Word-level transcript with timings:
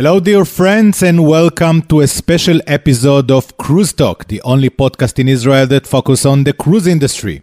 Hello, 0.00 0.18
dear 0.18 0.46
friends, 0.46 1.02
and 1.02 1.28
welcome 1.28 1.82
to 1.82 2.00
a 2.00 2.06
special 2.06 2.58
episode 2.66 3.30
of 3.30 3.58
Cruise 3.58 3.92
Talk, 3.92 4.28
the 4.28 4.40
only 4.40 4.70
podcast 4.70 5.18
in 5.18 5.28
Israel 5.28 5.66
that 5.66 5.86
focuses 5.86 6.24
on 6.24 6.44
the 6.44 6.54
cruise 6.54 6.86
industry. 6.86 7.42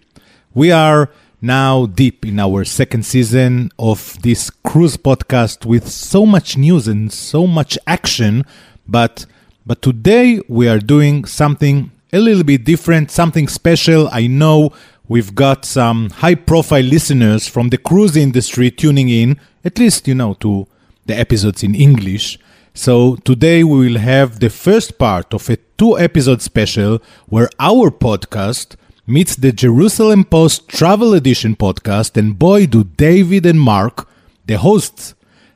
We 0.56 0.72
are 0.72 1.12
now 1.40 1.86
deep 1.86 2.26
in 2.26 2.40
our 2.40 2.66
second 2.66 3.06
season 3.06 3.70
of 3.78 4.20
this 4.24 4.50
cruise 4.50 4.98
podcast 4.98 5.68
with 5.68 5.88
so 5.88 6.26
much 6.26 6.58
news 6.58 6.88
and 6.88 7.14
so 7.14 7.46
much 7.46 7.78
action, 7.86 8.44
but 8.88 9.28
but 9.68 9.84
today 9.84 10.42
we 10.50 10.68
are 10.68 10.80
doing 10.80 11.26
something 11.26 11.92
a 12.12 12.18
little 12.18 12.44
bit 12.44 12.66
different, 12.66 13.12
something 13.12 13.48
special. 13.48 14.10
I 14.12 14.26
know 14.26 14.72
we've 15.08 15.36
got 15.36 15.64
some 15.64 16.10
high-profile 16.10 16.82
listeners 16.82 17.48
from 17.48 17.70
the 17.70 17.78
cruise 17.78 18.18
industry 18.18 18.72
tuning 18.72 19.10
in, 19.10 19.40
at 19.64 19.78
least 19.78 20.08
you 20.08 20.16
know 20.16 20.34
to 20.40 20.66
the 21.06 21.16
episodes 21.16 21.62
in 21.62 21.76
English. 21.76 22.40
So 22.78 23.16
today 23.16 23.64
we 23.64 23.90
will 23.90 23.98
have 23.98 24.40
the 24.40 24.52
first 24.52 25.00
part 25.00 25.34
of 25.34 25.50
a 25.50 25.58
two 25.80 25.98
episode 25.98 26.44
special 26.44 27.02
where 27.26 27.50
our 27.60 27.90
podcast 27.90 28.76
meets 29.08 29.36
the 29.36 29.52
Jerusalem 29.52 30.24
Post 30.24 30.68
Travel 30.68 31.16
Edition 31.16 31.56
podcast. 31.56 32.16
And 32.18 32.38
boy, 32.38 32.68
do 32.68 32.84
David 32.84 33.48
and 33.48 33.60
Mark, 33.60 34.08
the 34.46 34.60
hosts 34.60 35.16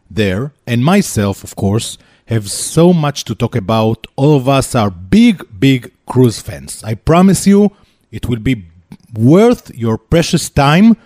there, 0.09 0.51
and 0.65 0.83
myself, 0.83 1.43
of 1.43 1.55
course, 1.55 1.99
have 2.25 2.49
so 2.49 2.91
much 2.91 3.23
to 3.25 3.35
talk 3.35 3.55
about. 3.55 4.07
All 4.15 4.35
of 4.35 4.49
us 4.49 4.73
are 4.73 4.89
big, 4.89 5.45
big 5.59 5.91
cruise 6.07 6.41
fans. 6.41 6.83
I 6.83 6.95
promise 6.95 7.45
you, 7.45 7.71
it 8.11 8.27
will 8.27 8.39
be 8.39 8.65
worth 9.13 9.69
your 9.75 9.99
precious 9.99 10.49
time, 10.49 10.97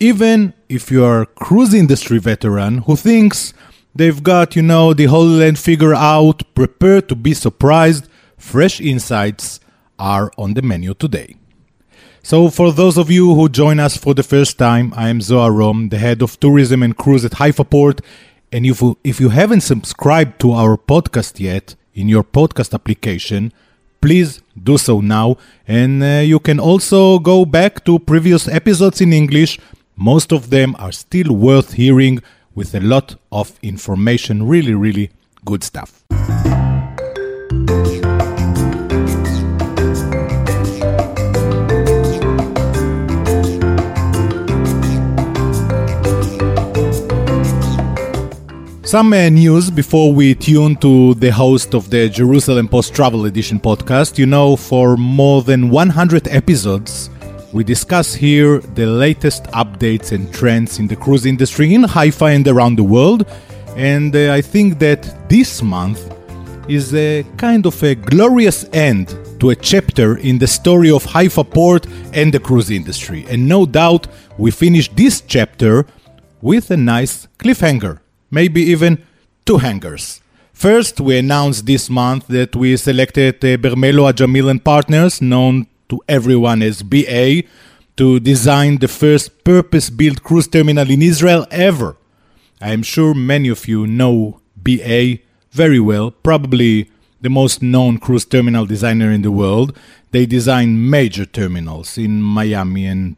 even 0.00 0.54
if 0.70 0.90
you 0.90 1.04
are 1.04 1.20
a 1.20 1.26
cruise 1.26 1.74
industry 1.74 2.18
veteran 2.18 2.78
who 2.78 2.96
thinks 2.96 3.52
They've 3.94 4.22
got, 4.22 4.56
you 4.56 4.62
know, 4.62 4.94
the 4.94 5.04
Holy 5.04 5.38
Land 5.40 5.58
figure 5.58 5.94
out, 5.94 6.42
prepare 6.54 7.02
to 7.02 7.14
be 7.14 7.34
surprised. 7.34 8.08
Fresh 8.38 8.80
insights 8.80 9.60
are 9.98 10.30
on 10.38 10.54
the 10.54 10.62
menu 10.62 10.94
today. 10.94 11.36
So, 12.22 12.48
for 12.48 12.72
those 12.72 12.96
of 12.96 13.10
you 13.10 13.34
who 13.34 13.48
join 13.48 13.80
us 13.80 13.96
for 13.96 14.14
the 14.14 14.22
first 14.22 14.56
time, 14.56 14.94
I 14.96 15.08
am 15.08 15.20
Zohar 15.20 15.52
Rom, 15.52 15.88
the 15.90 15.98
head 15.98 16.22
of 16.22 16.38
tourism 16.38 16.82
and 16.82 16.96
cruise 16.96 17.24
at 17.24 17.34
Haifa 17.34 17.64
Port. 17.64 18.00
And 18.52 18.64
if 18.64 18.80
you, 18.80 18.96
if 19.02 19.20
you 19.20 19.30
haven't 19.30 19.62
subscribed 19.62 20.40
to 20.40 20.52
our 20.52 20.76
podcast 20.76 21.40
yet 21.40 21.74
in 21.94 22.08
your 22.08 22.22
podcast 22.22 22.72
application, 22.74 23.52
please 24.00 24.40
do 24.62 24.78
so 24.78 25.00
now. 25.00 25.36
And 25.66 26.02
uh, 26.02 26.22
you 26.24 26.38
can 26.38 26.60
also 26.60 27.18
go 27.18 27.44
back 27.44 27.84
to 27.86 27.98
previous 27.98 28.46
episodes 28.48 29.00
in 29.00 29.12
English. 29.12 29.58
Most 29.96 30.32
of 30.32 30.50
them 30.50 30.76
are 30.78 30.92
still 30.92 31.34
worth 31.34 31.72
hearing 31.74 32.20
with 32.54 32.74
a 32.74 32.80
lot 32.80 33.16
of 33.30 33.58
information. 33.62 34.46
Really, 34.46 34.74
really 34.74 35.10
good 35.44 35.64
stuff. 35.64 36.02
Some 48.92 49.14
uh, 49.14 49.30
news 49.30 49.70
before 49.70 50.12
we 50.12 50.34
tune 50.34 50.76
to 50.76 51.14
the 51.14 51.30
host 51.30 51.74
of 51.74 51.88
the 51.88 52.10
Jerusalem 52.10 52.68
Post 52.68 52.94
Travel 52.94 53.24
Edition 53.24 53.58
podcast. 53.58 54.18
You 54.18 54.26
know, 54.26 54.54
for 54.54 54.98
more 54.98 55.42
than 55.42 55.70
100 55.70 56.28
episodes, 56.28 57.08
we 57.52 57.62
discuss 57.62 58.14
here 58.14 58.60
the 58.74 58.86
latest 58.86 59.44
updates 59.52 60.12
and 60.12 60.32
trends 60.32 60.78
in 60.78 60.86
the 60.86 60.96
cruise 60.96 61.26
industry 61.26 61.74
in 61.74 61.82
Haifa 61.82 62.24
and 62.26 62.48
around 62.48 62.76
the 62.76 62.84
world. 62.84 63.26
And 63.76 64.14
uh, 64.16 64.32
I 64.32 64.40
think 64.40 64.78
that 64.78 65.28
this 65.28 65.62
month 65.62 66.00
is 66.68 66.94
a 66.94 67.24
kind 67.36 67.66
of 67.66 67.82
a 67.82 67.94
glorious 67.94 68.64
end 68.72 69.16
to 69.40 69.50
a 69.50 69.56
chapter 69.56 70.16
in 70.16 70.38
the 70.38 70.46
story 70.46 70.90
of 70.90 71.04
Haifa 71.04 71.44
port 71.44 71.86
and 72.14 72.32
the 72.32 72.40
cruise 72.40 72.70
industry. 72.70 73.26
And 73.28 73.48
no 73.48 73.66
doubt 73.66 74.06
we 74.38 74.50
finish 74.50 74.88
this 74.90 75.20
chapter 75.20 75.86
with 76.40 76.70
a 76.70 76.76
nice 76.76 77.28
cliffhanger, 77.38 78.00
maybe 78.30 78.62
even 78.62 79.04
two 79.44 79.58
hangers. 79.58 80.20
First, 80.52 81.00
we 81.00 81.18
announced 81.18 81.66
this 81.66 81.90
month 81.90 82.28
that 82.28 82.54
we 82.54 82.76
selected 82.76 83.44
uh, 83.44 83.56
Bermello 83.56 84.10
Ajamil 84.10 84.50
and 84.50 84.64
Partners, 84.64 85.20
known 85.20 85.66
to 85.92 86.00
everyone 86.08 86.62
as 86.62 86.82
BA 86.82 87.42
to 87.98 88.18
design 88.18 88.78
the 88.78 88.88
first 88.88 89.44
purpose 89.44 89.90
built 89.90 90.22
cruise 90.22 90.48
terminal 90.48 90.88
in 90.90 91.02
Israel 91.02 91.46
ever. 91.50 91.98
I 92.62 92.72
am 92.72 92.82
sure 92.82 93.12
many 93.12 93.50
of 93.50 93.68
you 93.68 93.86
know 93.86 94.40
BA 94.56 95.18
very 95.50 95.78
well, 95.78 96.10
probably 96.10 96.90
the 97.20 97.28
most 97.28 97.60
known 97.60 97.98
cruise 97.98 98.24
terminal 98.24 98.64
designer 98.64 99.10
in 99.10 99.20
the 99.20 99.30
world. 99.30 99.76
They 100.12 100.24
design 100.24 100.88
major 100.88 101.26
terminals 101.26 101.98
in 101.98 102.22
Miami 102.22 102.86
and 102.86 103.14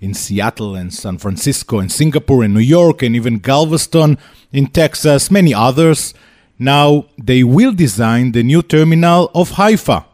in 0.00 0.12
Seattle 0.12 0.74
and 0.74 0.92
San 0.92 1.18
Francisco 1.18 1.78
and 1.78 1.92
Singapore 1.92 2.42
and 2.42 2.54
New 2.54 2.68
York 2.78 3.02
and 3.04 3.14
even 3.14 3.38
Galveston 3.38 4.18
in 4.52 4.66
Texas, 4.66 5.30
many 5.30 5.54
others. 5.54 6.12
Now 6.58 7.06
they 7.16 7.44
will 7.44 7.72
design 7.72 8.32
the 8.32 8.42
new 8.42 8.62
terminal 8.62 9.30
of 9.32 9.52
Haifa 9.52 10.05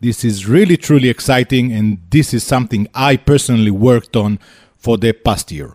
this 0.00 0.24
is 0.24 0.46
really 0.46 0.76
truly 0.76 1.08
exciting, 1.08 1.72
and 1.72 1.98
this 2.10 2.34
is 2.34 2.44
something 2.44 2.86
I 2.94 3.16
personally 3.16 3.70
worked 3.70 4.16
on 4.16 4.38
for 4.76 4.98
the 4.98 5.12
past 5.12 5.50
year. 5.50 5.72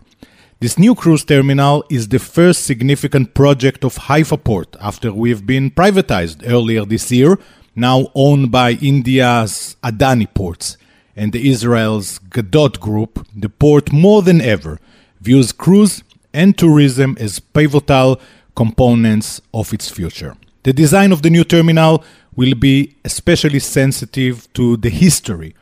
This 0.60 0.78
new 0.78 0.94
cruise 0.94 1.24
terminal 1.24 1.84
is 1.90 2.08
the 2.08 2.20
first 2.20 2.64
significant 2.64 3.34
project 3.34 3.84
of 3.84 3.96
Haifa 3.96 4.38
Port 4.38 4.76
after 4.80 5.12
we've 5.12 5.44
been 5.44 5.72
privatized 5.72 6.48
earlier 6.48 6.84
this 6.84 7.10
year, 7.10 7.36
now 7.74 8.12
owned 8.14 8.52
by 8.52 8.72
India's 8.74 9.76
Adani 9.82 10.32
Ports 10.32 10.76
and 11.16 11.32
the 11.32 11.50
Israel's 11.50 12.20
Gadot 12.20 12.78
Group. 12.78 13.26
The 13.34 13.48
port 13.48 13.92
more 13.92 14.22
than 14.22 14.40
ever 14.40 14.78
views 15.20 15.50
cruise 15.50 16.04
and 16.32 16.56
tourism 16.56 17.16
as 17.18 17.40
pivotal 17.40 18.20
components 18.54 19.40
of 19.52 19.72
its 19.72 19.90
future. 19.90 20.36
The 20.62 20.72
design 20.72 21.10
of 21.10 21.22
the 21.22 21.30
new 21.30 21.42
terminal 21.42 22.04
will 22.36 22.54
be 22.54 22.96
especially 23.04 23.58
sensitive 23.58 24.52
to 24.54 24.76
the 24.76 24.90
history 24.90 25.54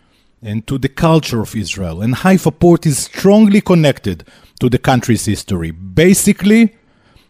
and 0.43 0.67
to 0.67 0.79
the 0.79 0.89
culture 0.89 1.41
of 1.41 1.55
Israel. 1.55 2.01
And 2.01 2.15
Haifa 2.15 2.53
port 2.53 2.87
is 2.87 2.99
strongly 2.99 3.61
connected 3.61 4.25
to 4.61 4.69
the 4.69 4.79
country's 4.79 5.27
history. 5.27 5.71
Basically, 5.71 6.77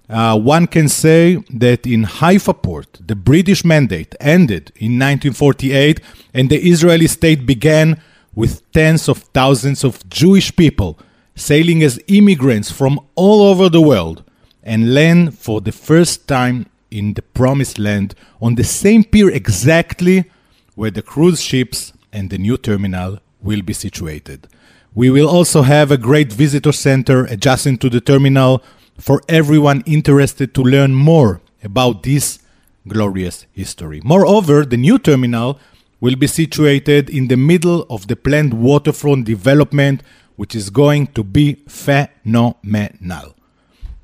uh, 0.08 0.38
one 0.38 0.66
can 0.66 0.88
say 0.88 1.36
that 1.50 1.86
in 1.86 2.02
Haifa 2.04 2.54
port, 2.54 2.98
the 3.04 3.16
British 3.16 3.64
mandate 3.64 4.14
ended 4.20 4.72
in 4.76 4.98
1948 4.98 6.00
and 6.34 6.50
the 6.50 6.58
Israeli 6.58 7.06
state 7.06 7.46
began 7.46 8.00
with 8.34 8.70
tens 8.72 9.08
of 9.08 9.18
thousands 9.18 9.84
of 9.84 10.08
Jewish 10.08 10.54
people 10.54 10.98
sailing 11.34 11.82
as 11.82 12.00
immigrants 12.08 12.70
from 12.70 13.00
all 13.14 13.42
over 13.42 13.68
the 13.68 13.80
world 13.80 14.24
and 14.62 14.94
land 14.94 15.38
for 15.38 15.60
the 15.60 15.72
first 15.72 16.28
time 16.28 16.66
in 16.90 17.14
the 17.14 17.22
promised 17.22 17.78
land 17.78 18.14
on 18.40 18.54
the 18.54 18.64
same 18.64 19.04
pier 19.04 19.30
exactly 19.30 20.30
where 20.74 20.90
the 20.90 21.02
cruise 21.02 21.40
ships 21.40 21.92
and 22.12 22.30
the 22.30 22.38
new 22.38 22.56
terminal 22.56 23.18
will 23.40 23.62
be 23.62 23.72
situated. 23.72 24.46
We 24.94 25.10
will 25.10 25.28
also 25.28 25.62
have 25.62 25.90
a 25.90 25.96
great 25.96 26.32
visitor 26.32 26.72
center 26.72 27.24
adjacent 27.24 27.80
to 27.82 27.90
the 27.90 28.00
terminal 28.00 28.62
for 28.98 29.22
everyone 29.28 29.82
interested 29.86 30.54
to 30.54 30.62
learn 30.62 30.94
more 30.94 31.40
about 31.62 32.02
this 32.02 32.40
glorious 32.88 33.46
history. 33.52 34.00
Moreover, 34.04 34.64
the 34.64 34.76
new 34.76 34.98
terminal 34.98 35.58
will 36.00 36.16
be 36.16 36.26
situated 36.26 37.08
in 37.10 37.28
the 37.28 37.36
middle 37.36 37.86
of 37.88 38.08
the 38.08 38.16
planned 38.16 38.54
waterfront 38.54 39.26
development, 39.26 40.02
which 40.36 40.54
is 40.54 40.70
going 40.70 41.06
to 41.08 41.22
be 41.22 41.54
phenomenal. 41.68 43.36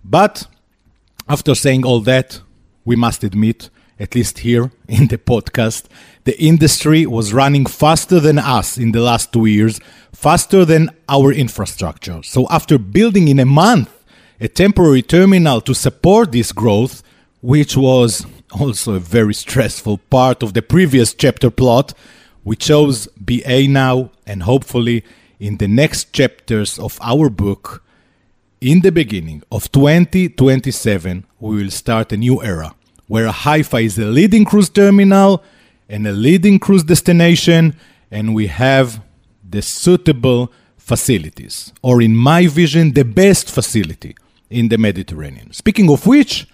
But 0.05 0.47
after 1.29 1.55
saying 1.55 1.85
all 1.85 2.01
that, 2.01 2.41
we 2.87 2.97
must 2.97 3.23
admit, 3.23 3.69
at 4.01 4.15
least 4.15 4.39
here 4.39 4.71
in 4.89 5.09
the 5.09 5.19
podcast, 5.19 5.85
the 6.25 6.41
industry 6.41 7.05
was 7.05 7.35
running 7.35 7.67
faster 7.67 8.21
than 8.21 8.39
us 8.39 8.79
in 8.79 8.93
the 8.93 9.01
last 9.01 9.33
two 9.33 9.45
years, 9.45 9.81
faster 10.13 10.65
than 10.65 10.91
our 11.09 11.33
infrastructure. 11.33 12.23
So, 12.23 12.47
after 12.49 12.79
building 12.79 13.29
in 13.29 13.39
a 13.39 13.45
month 13.45 13.93
a 14.41 14.49
temporary 14.49 15.03
terminal 15.03 15.61
to 15.63 15.75
support 15.75 16.33
this 16.33 16.53
growth, 16.53 17.03
which 17.41 17.77
was 17.77 18.25
also 18.53 18.95
a 18.95 19.01
very 19.01 19.35
stressful 19.35 19.99
part 20.11 20.43
of 20.43 20.55
the 20.55 20.63
previous 20.63 21.13
chapter 21.13 21.51
plot, 21.51 21.93
we 22.45 22.55
chose 22.55 23.09
BA 23.19 23.67
now, 23.67 24.13
and 24.27 24.45
hopefully, 24.45 25.05
in 25.41 25.57
the 25.57 25.67
next 25.67 26.13
chapters 26.13 26.79
of 26.79 26.99
our 27.03 27.29
book, 27.29 27.83
in 28.61 28.81
the 28.81 28.93
beginning 28.93 29.43
of 29.51 29.71
2027, 29.73 31.25
we 31.41 31.57
will 31.57 31.71
start 31.71 32.13
a 32.13 32.17
new 32.17 32.43
era 32.43 32.76
where 33.07 33.29
Haifa 33.31 33.79
is 33.79 33.99
a 33.99 34.07
leading 34.07 34.45
cruise 34.45 34.69
terminal 34.69 35.43
and 35.89 36.07
a 36.07 36.13
leading 36.13 36.59
cruise 36.59 36.85
destination, 36.85 37.75
and 38.11 38.35
we 38.35 38.49
have 38.49 39.03
the 39.49 39.63
suitable 39.63 40.53
facilities, 40.77 41.73
or 41.83 42.03
in 42.03 42.17
my 42.17 42.47
vision, 42.47 42.93
the 42.93 43.05
best 43.05 43.51
facility 43.51 44.17
in 44.51 44.69
the 44.69 44.79
Mediterranean. 44.79 45.53
Speaking 45.53 45.91
of 45.91 46.07
which, 46.07 46.47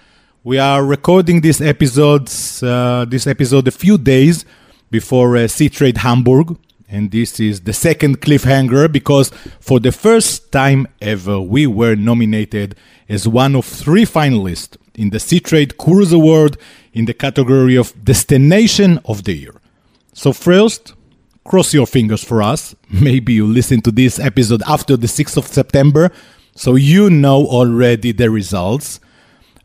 We 0.44 0.58
are 0.58 0.84
recording 0.84 1.40
this 1.40 1.60
episodes, 1.60 2.64
uh, 2.64 3.05
this 3.08 3.28
episode 3.28 3.69
a 3.69 3.70
few 3.70 3.96
days 3.96 4.44
before 4.90 5.37
uh, 5.37 5.40
Seatrade 5.43 5.98
Hamburg, 5.98 6.58
and 6.88 7.12
this 7.12 7.38
is 7.38 7.60
the 7.60 7.72
second 7.72 8.20
cliffhanger 8.20 8.90
because 8.90 9.31
for 9.60 9.78
the 9.78 9.93
first 9.93 10.50
time 10.50 10.88
ever 11.00 11.40
we 11.40 11.69
were 11.69 11.94
nominated 11.94 12.75
as 13.08 13.28
one 13.28 13.55
of 13.55 13.64
three 13.64 14.05
finalists 14.05 14.76
in 14.94 15.10
the 15.10 15.18
Seatrade 15.18 15.76
Cruise 15.76 16.12
Award 16.12 16.56
in 16.92 17.06
the 17.06 17.14
category 17.14 17.76
of 17.76 18.04
Destination 18.04 18.98
of 19.04 19.24
the 19.24 19.34
Year. 19.34 19.54
So 20.12 20.32
first, 20.32 20.94
cross 21.44 21.72
your 21.72 21.86
fingers 21.86 22.22
for 22.22 22.42
us. 22.42 22.74
Maybe 22.90 23.32
you 23.34 23.46
listen 23.46 23.80
to 23.82 23.90
this 23.90 24.18
episode 24.18 24.62
after 24.66 24.96
the 24.96 25.06
6th 25.06 25.36
of 25.36 25.46
September, 25.46 26.10
so 26.54 26.74
you 26.74 27.10
know 27.10 27.46
already 27.46 28.12
the 28.12 28.30
results. 28.30 29.00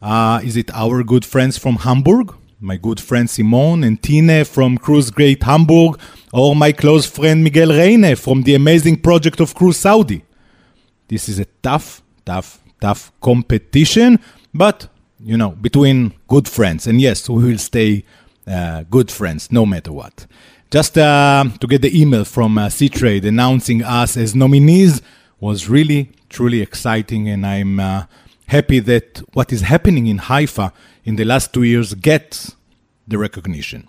Uh, 0.02 0.40
is 0.44 0.56
it 0.56 0.72
our 0.74 1.04
good 1.04 1.26
friends 1.26 1.58
from 1.58 1.78
Hamburg? 1.78 2.34
My 2.60 2.78
good 2.78 3.00
friend 3.00 3.30
Simone 3.30 3.84
and 3.84 4.02
Tine 4.02 4.44
from 4.46 4.78
Cruise 4.78 5.12
Gate 5.12 5.44
Hamburg, 5.44 6.00
or 6.34 6.56
my 6.56 6.72
close 6.72 7.06
friend 7.06 7.44
Miguel 7.44 7.70
Reine 7.70 8.16
from 8.16 8.44
the 8.44 8.56
amazing 8.56 9.02
project 9.02 9.40
of 9.40 9.54
Cruise 9.54 9.78
Saudi? 9.78 10.24
This 11.08 11.30
is 11.30 11.40
a 11.40 11.46
tough, 11.62 12.02
tough, 12.26 12.62
tough 12.82 13.12
competition, 13.22 14.20
but 14.54 14.88
you 15.28 15.36
know, 15.36 15.50
between 15.50 16.14
good 16.30 16.48
friends. 16.48 16.88
And 16.88 17.02
yes, 17.02 17.30
we 17.30 17.44
will 17.44 17.58
stay 17.58 18.06
uh, 18.48 18.84
good 18.90 19.12
friends 19.12 19.52
no 19.52 19.66
matter 19.66 19.92
what. 19.92 20.26
Just 20.72 20.98
uh, 20.98 21.44
to 21.60 21.68
get 21.68 21.82
the 21.82 22.02
email 22.02 22.24
from 22.24 22.58
uh, 22.58 22.70
Trade 22.70 23.26
announcing 23.26 23.84
us 23.84 24.16
as 24.16 24.34
nominees 24.34 25.02
was 25.42 25.68
really, 25.68 26.12
truly 26.30 26.62
exciting. 26.62 27.28
And 27.28 27.46
I'm 27.46 27.78
uh, 27.78 28.06
happy 28.48 28.80
that 28.80 29.22
what 29.34 29.52
is 29.52 29.62
happening 29.62 30.08
in 30.08 30.18
Haifa 30.18 30.72
in 31.04 31.18
the 31.18 31.26
last 31.26 31.54
two 31.54 31.64
years 31.64 31.94
gets 31.94 32.56
the 33.06 33.18
recognition. 33.18 33.88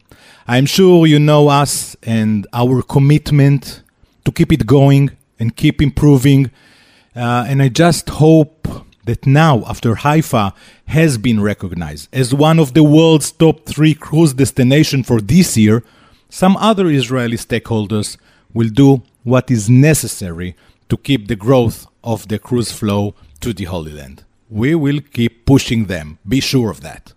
I'm 0.49 0.67
sure 0.67 1.06
you 1.06 1.20
know 1.20 1.49
us 1.49 1.96
and 2.02 2.49
our 2.52 2.82
commitment 2.82 3.82
to 4.25 4.32
keep 4.32 4.52
it 4.52 4.67
going 4.67 5.11
and 5.38 5.55
keep 5.55 5.81
improving. 5.81 6.50
Uh, 7.14 7.44
and 7.46 7.62
I 7.62 7.69
just 7.69 8.08
hope 8.08 8.88
that 9.08 9.26
now, 9.26 9.64
after 9.66 9.94
Haifa 9.94 10.52
has 10.84 11.16
been 11.16 11.40
recognized 11.40 12.08
as 12.12 12.34
one 12.34 12.58
of 12.58 12.75
the 12.75 12.84
world's 12.84 13.32
top 13.32 13.64
three 13.64 13.94
cruise 13.94 14.34
destinations 14.34 15.06
for 15.06 15.19
this 15.22 15.56
year, 15.56 15.82
some 16.28 16.58
other 16.58 16.87
Israeli 16.88 17.38
stakeholders 17.38 18.19
will 18.52 18.69
do 18.69 19.02
what 19.25 19.50
is 19.50 19.70
necessary 19.70 20.55
to 20.90 20.99
keep 20.99 21.26
the 21.26 21.37
growth 21.37 21.87
of 22.05 22.28
the 22.28 22.38
cruise 22.38 22.70
flow 22.70 23.14
to 23.40 23.55
the 23.55 23.64
Holy 23.64 23.93
Land. 23.93 24.25
We 24.50 24.75
will 24.75 25.00
keep 25.00 25.46
pushing 25.46 25.87
them, 25.87 26.19
be 26.28 26.40
sure 26.40 26.70
of 26.70 26.82
that. 26.82 27.14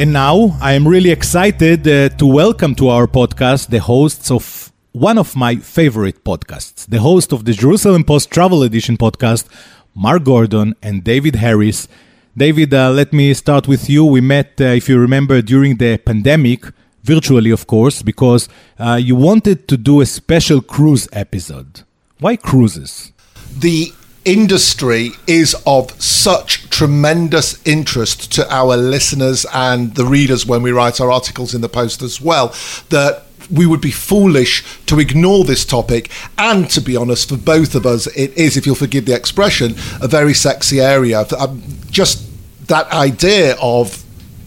And 0.00 0.12
now 0.14 0.56
I 0.62 0.72
am 0.72 0.88
really 0.88 1.10
excited 1.10 1.86
uh, 1.86 2.08
to 2.20 2.26
welcome 2.26 2.74
to 2.76 2.88
our 2.88 3.06
podcast 3.06 3.68
the 3.68 3.80
hosts 3.80 4.30
of 4.30 4.63
one 4.94 5.18
of 5.18 5.34
my 5.34 5.56
favorite 5.56 6.22
podcasts, 6.22 6.86
the 6.86 7.00
host 7.00 7.32
of 7.32 7.44
the 7.44 7.52
Jerusalem 7.52 8.04
Post 8.04 8.30
Travel 8.30 8.62
Edition 8.62 8.96
podcast, 8.96 9.44
Mark 9.92 10.22
Gordon 10.22 10.76
and 10.84 11.02
David 11.02 11.34
Harris. 11.34 11.88
David, 12.36 12.72
uh, 12.72 12.90
let 12.90 13.12
me 13.12 13.34
start 13.34 13.66
with 13.66 13.90
you. 13.90 14.04
We 14.04 14.20
met, 14.20 14.52
uh, 14.60 14.66
if 14.66 14.88
you 14.88 14.96
remember, 14.96 15.42
during 15.42 15.78
the 15.78 15.98
pandemic, 15.98 16.66
virtually, 17.02 17.50
of 17.50 17.66
course, 17.66 18.02
because 18.02 18.48
uh, 18.78 18.94
you 19.02 19.16
wanted 19.16 19.66
to 19.66 19.76
do 19.76 20.00
a 20.00 20.06
special 20.06 20.62
cruise 20.62 21.08
episode. 21.12 21.82
Why 22.20 22.36
cruises? 22.36 23.10
The 23.58 23.92
industry 24.24 25.10
is 25.26 25.56
of 25.66 25.90
such 26.00 26.70
tremendous 26.70 27.60
interest 27.66 28.32
to 28.34 28.48
our 28.54 28.76
listeners 28.76 29.44
and 29.52 29.96
the 29.96 30.06
readers 30.06 30.46
when 30.46 30.62
we 30.62 30.70
write 30.70 31.00
our 31.00 31.10
articles 31.10 31.52
in 31.52 31.62
the 31.62 31.68
Post 31.68 32.00
as 32.00 32.20
well 32.20 32.54
that 32.90 33.24
we 33.50 33.66
would 33.66 33.80
be 33.80 33.90
foolish 33.90 34.64
to 34.86 35.00
ignore 35.00 35.44
this 35.44 35.64
topic. 35.64 36.10
And 36.38 36.68
to 36.70 36.80
be 36.80 36.96
honest, 36.96 37.28
for 37.28 37.36
both 37.36 37.74
of 37.74 37.86
us, 37.86 38.06
it 38.08 38.36
is, 38.36 38.56
if 38.56 38.66
you'll 38.66 38.74
forgive 38.74 39.06
the 39.06 39.14
expression, 39.14 39.74
a 40.00 40.08
very 40.08 40.34
sexy 40.34 40.80
area. 40.80 41.24
Um, 41.38 41.62
just 41.90 42.24
that 42.68 42.90
idea 42.92 43.56
of 43.60 44.03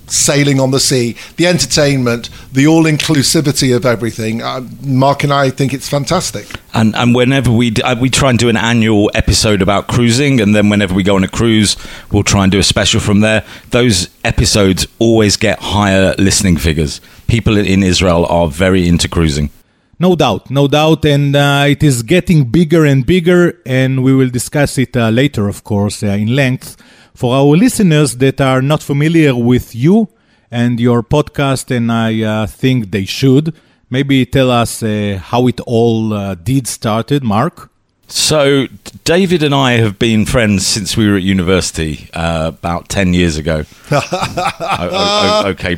sailing 0.08 0.60
on 0.60 0.72
the 0.72 0.80
sea, 0.80 1.16
the 1.36 1.48
entertainment, 1.48 2.30
the 2.52 2.68
all 2.68 2.84
inclusivity 2.84 3.76
of 3.76 3.86
everything. 3.86 4.42
Uh, 4.42 4.68
Mark 4.82 5.24
and 5.24 5.34
I 5.34 5.50
think 5.50 5.74
it's 5.74 5.90
fantastic. 5.90 6.48
And 6.74 6.96
and 6.96 7.14
whenever 7.16 7.52
we 7.52 7.74
uh, 7.84 7.96
we 8.00 8.10
try 8.10 8.30
and 8.30 8.40
do 8.40 8.50
an 8.50 8.58
annual 8.58 9.12
episode 9.14 9.62
about 9.62 9.88
cruising, 9.88 10.40
and 10.42 10.56
then 10.56 10.70
whenever 10.70 10.94
we 10.94 11.04
go 11.04 11.16
on 11.16 11.24
a 11.24 11.28
cruise, 11.28 11.76
we'll 12.12 12.24
try 12.24 12.44
and 12.44 12.52
do 12.52 12.60
a 12.60 12.64
special 12.64 13.00
from 13.00 13.22
there. 13.22 13.44
Those 13.72 14.10
episodes 14.24 14.88
always 15.00 15.38
get 15.38 15.60
higher 15.60 16.14
listening 16.18 16.58
figures. 16.58 17.02
People 17.28 17.58
in 17.58 17.84
Israel 17.84 18.26
are 18.28 18.48
very 18.48 18.88
into 18.88 19.08
cruising. 19.10 19.50
No 20.00 20.16
doubt, 20.16 20.52
no 20.52 20.68
doubt, 20.68 21.06
and 21.06 21.36
uh, 21.36 21.66
it 21.68 21.82
is 21.82 22.04
getting 22.04 22.46
bigger 22.46 22.86
and 22.86 23.04
bigger, 23.04 23.60
and 23.66 24.04
we 24.04 24.14
will 24.14 24.30
discuss 24.30 24.78
it 24.78 24.96
uh, 24.96 25.10
later, 25.10 25.48
of 25.48 25.64
course, 25.64 26.04
uh, 26.04 26.08
in 26.08 26.36
length. 26.36 26.78
For 27.16 27.36
our 27.36 27.58
listeners 27.58 28.18
that 28.18 28.40
are 28.40 28.62
not 28.62 28.84
familiar 28.84 29.36
with 29.36 29.74
you 29.74 30.10
and 30.52 30.80
your 30.80 31.02
podcast, 31.02 31.76
and 31.76 31.92
I 31.92 32.22
uh, 32.22 32.46
think 32.46 32.92
they 32.92 33.06
should, 33.06 33.56
maybe 33.90 34.24
tell 34.28 34.52
us 34.52 34.84
uh, 34.84 35.20
how 35.20 35.48
it 35.48 35.60
all 35.62 36.14
uh, 36.14 36.36
did 36.36 36.68
started, 36.68 37.24
Mark. 37.24 37.72
So, 38.10 38.68
David 39.04 39.44
and 39.44 39.54
I 39.54 39.74
have 39.74 40.00
been 40.00 40.26
friends 40.26 40.66
since 40.66 40.96
we 40.96 41.10
were 41.10 41.18
at 41.18 41.24
university 41.24 42.10
uh, 42.14 42.54
about 42.56 42.88
10 42.88 43.14
years 43.14 43.36
ago. 43.36 43.66
okay. 43.92 45.78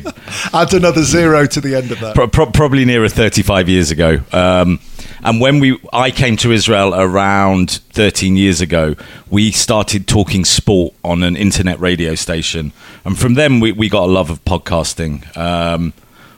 Add 0.52 0.72
another 0.72 1.02
zero 1.02 1.46
to 1.46 1.60
the 1.60 1.74
end 1.74 1.90
of 1.90 1.98
that. 1.98 2.14
Pro- 2.14 2.28
pro- 2.28 2.46
probably 2.52 2.84
nearer 2.84 3.08
35 3.08 3.68
years 3.68 3.90
ago. 3.90 4.20
Um, 4.32 4.78
and 5.24 5.40
when 5.40 5.58
we, 5.58 5.80
I 5.92 6.12
came 6.12 6.36
to 6.38 6.52
Israel 6.52 6.94
around 6.94 7.80
13 7.92 8.36
years 8.36 8.60
ago, 8.60 8.94
we 9.28 9.50
started 9.50 10.06
talking 10.06 10.44
sport 10.44 10.94
on 11.02 11.24
an 11.24 11.34
internet 11.36 11.80
radio 11.80 12.14
station. 12.14 12.72
And 13.04 13.18
from 13.18 13.34
then, 13.34 13.58
we, 13.58 13.72
we 13.72 13.88
got 13.88 14.04
a 14.04 14.12
love 14.12 14.30
of 14.30 14.44
podcasting. 14.44 15.36
Um, 15.36 15.94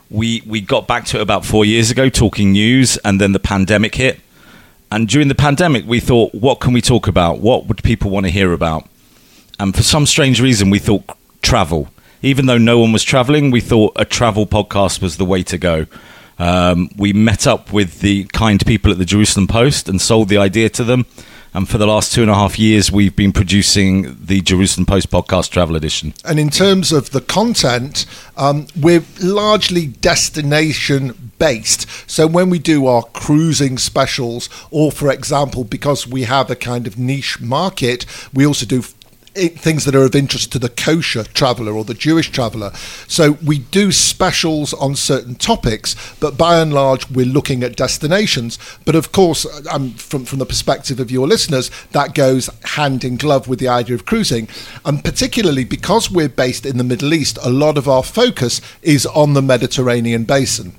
we, 0.08 0.42
we 0.46 0.62
got 0.62 0.86
back 0.86 1.04
to 1.06 1.18
it 1.18 1.22
about 1.22 1.44
four 1.44 1.66
years 1.66 1.90
ago, 1.90 2.08
talking 2.08 2.52
news, 2.52 2.96
and 2.98 3.20
then 3.20 3.32
the 3.32 3.38
pandemic 3.38 3.94
hit 3.94 4.20
and 4.92 5.08
during 5.08 5.28
the 5.28 5.34
pandemic, 5.34 5.86
we 5.86 6.00
thought, 6.00 6.34
what 6.34 6.60
can 6.60 6.74
we 6.74 6.82
talk 6.82 7.08
about? 7.08 7.38
What 7.38 7.66
would 7.66 7.82
people 7.82 8.10
want 8.10 8.26
to 8.26 8.30
hear 8.30 8.52
about? 8.52 8.86
And 9.58 9.74
for 9.74 9.82
some 9.82 10.04
strange 10.04 10.38
reason, 10.38 10.68
we 10.68 10.78
thought 10.78 11.04
travel. 11.40 11.88
Even 12.20 12.44
though 12.44 12.58
no 12.58 12.78
one 12.78 12.92
was 12.92 13.02
traveling, 13.02 13.50
we 13.50 13.60
thought 13.60 13.94
a 13.96 14.04
travel 14.04 14.46
podcast 14.46 15.00
was 15.00 15.16
the 15.16 15.24
way 15.24 15.42
to 15.44 15.56
go. 15.56 15.86
Um, 16.38 16.90
we 16.96 17.14
met 17.14 17.46
up 17.46 17.72
with 17.72 18.00
the 18.00 18.24
kind 18.24 18.64
people 18.66 18.92
at 18.92 18.98
the 18.98 19.06
Jerusalem 19.06 19.46
Post 19.46 19.88
and 19.88 19.98
sold 19.98 20.28
the 20.28 20.36
idea 20.36 20.68
to 20.70 20.84
them. 20.84 21.06
And 21.54 21.68
for 21.68 21.76
the 21.76 21.86
last 21.86 22.14
two 22.14 22.22
and 22.22 22.30
a 22.30 22.34
half 22.34 22.58
years, 22.58 22.90
we've 22.90 23.14
been 23.14 23.32
producing 23.32 24.16
the 24.18 24.40
Jerusalem 24.40 24.86
Post 24.86 25.10
Podcast 25.10 25.50
Travel 25.50 25.76
Edition. 25.76 26.14
And 26.24 26.40
in 26.40 26.48
terms 26.48 26.92
of 26.92 27.10
the 27.10 27.20
content, 27.20 28.06
um, 28.38 28.68
we're 28.80 29.04
largely 29.22 29.86
destination 29.86 31.32
based. 31.38 31.86
So 32.10 32.26
when 32.26 32.48
we 32.48 32.58
do 32.58 32.86
our 32.86 33.02
cruising 33.02 33.76
specials, 33.76 34.48
or 34.70 34.90
for 34.90 35.12
example, 35.12 35.64
because 35.64 36.06
we 36.06 36.22
have 36.22 36.50
a 36.50 36.56
kind 36.56 36.86
of 36.86 36.98
niche 36.98 37.38
market, 37.38 38.06
we 38.32 38.46
also 38.46 38.64
do 38.64 38.82
things 39.34 39.84
that 39.84 39.94
are 39.94 40.04
of 40.04 40.14
interest 40.14 40.52
to 40.52 40.58
the 40.58 40.68
kosher 40.68 41.24
traveller 41.24 41.72
or 41.72 41.84
the 41.84 41.94
Jewish 41.94 42.30
traveller. 42.30 42.70
So 43.08 43.32
we 43.44 43.58
do 43.58 43.92
specials 43.92 44.72
on 44.74 44.94
certain 44.96 45.34
topics, 45.34 45.96
but 46.20 46.36
by 46.36 46.58
and 46.58 46.72
large 46.72 47.10
we're 47.10 47.26
looking 47.26 47.62
at 47.62 47.76
destinations. 47.76 48.58
But 48.84 48.94
of 48.94 49.12
course, 49.12 49.46
um, 49.68 49.92
from 49.94 50.24
from 50.24 50.38
the 50.38 50.46
perspective 50.46 51.00
of 51.00 51.10
your 51.10 51.26
listeners, 51.26 51.70
that 51.92 52.14
goes 52.14 52.50
hand 52.64 53.04
in 53.04 53.16
glove 53.16 53.48
with 53.48 53.58
the 53.58 53.68
idea 53.68 53.94
of 53.94 54.06
cruising, 54.06 54.48
and 54.84 55.04
particularly 55.04 55.64
because 55.64 56.10
we're 56.10 56.28
based 56.28 56.66
in 56.66 56.78
the 56.78 56.84
Middle 56.84 57.14
East, 57.14 57.38
a 57.42 57.50
lot 57.50 57.78
of 57.78 57.88
our 57.88 58.02
focus 58.02 58.60
is 58.82 59.06
on 59.06 59.34
the 59.34 59.42
Mediterranean 59.42 60.24
basin. 60.24 60.74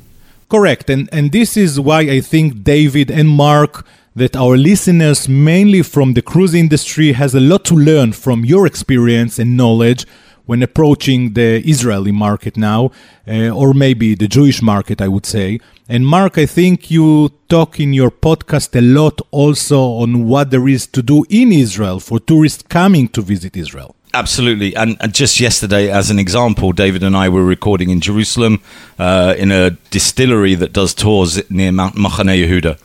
Correct, 0.49 0.89
and 0.89 1.09
and 1.11 1.31
this 1.31 1.57
is 1.57 1.79
why 1.79 2.01
I 2.01 2.21
think 2.21 2.63
David 2.63 3.09
and 3.09 3.29
Mark 3.29 3.85
that 4.15 4.35
our 4.35 4.57
listeners, 4.57 5.27
mainly 5.27 5.81
from 5.81 6.13
the 6.13 6.21
cruise 6.21 6.53
industry, 6.53 7.13
has 7.13 7.33
a 7.33 7.39
lot 7.39 7.65
to 7.65 7.75
learn 7.75 8.13
from 8.13 8.45
your 8.45 8.67
experience 8.67 9.39
and 9.39 9.57
knowledge 9.57 10.05
when 10.45 10.61
approaching 10.61 11.33
the 11.33 11.61
Israeli 11.67 12.11
market 12.11 12.57
now, 12.57 12.91
uh, 13.27 13.49
or 13.49 13.73
maybe 13.73 14.13
the 14.13 14.27
Jewish 14.27 14.61
market, 14.61 15.01
I 15.01 15.07
would 15.07 15.25
say. 15.25 15.59
And 15.87 16.05
Mark, 16.05 16.37
I 16.37 16.45
think 16.45 16.91
you 16.91 17.31
talk 17.49 17.79
in 17.79 17.93
your 17.93 18.11
podcast 18.11 18.75
a 18.77 18.81
lot 18.81 19.21
also 19.31 19.79
on 19.81 20.27
what 20.27 20.51
there 20.51 20.67
is 20.67 20.85
to 20.87 21.01
do 21.01 21.25
in 21.29 21.51
Israel 21.51 21.99
for 21.99 22.19
tourists 22.19 22.63
coming 22.63 23.07
to 23.09 23.21
visit 23.21 23.55
Israel. 23.55 23.95
Absolutely. 24.13 24.75
And, 24.75 24.95
and, 24.99 25.13
just 25.13 25.39
yesterday, 25.39 25.89
as 25.89 26.11
an 26.11 26.19
example, 26.19 26.71
David 26.71 27.01
and 27.01 27.17
I 27.17 27.29
were 27.29 27.43
recording 27.43 27.89
in 27.89 27.99
Jerusalem 27.99 28.61
uh, 28.99 29.33
in 29.37 29.51
a 29.51 29.71
distillery 29.89 30.53
that 30.55 30.71
does 30.71 30.93
tours 30.93 31.49
near 31.49 31.71
Mount 31.71 31.95
Machane 31.95 32.37
Yehuda. 32.45 32.77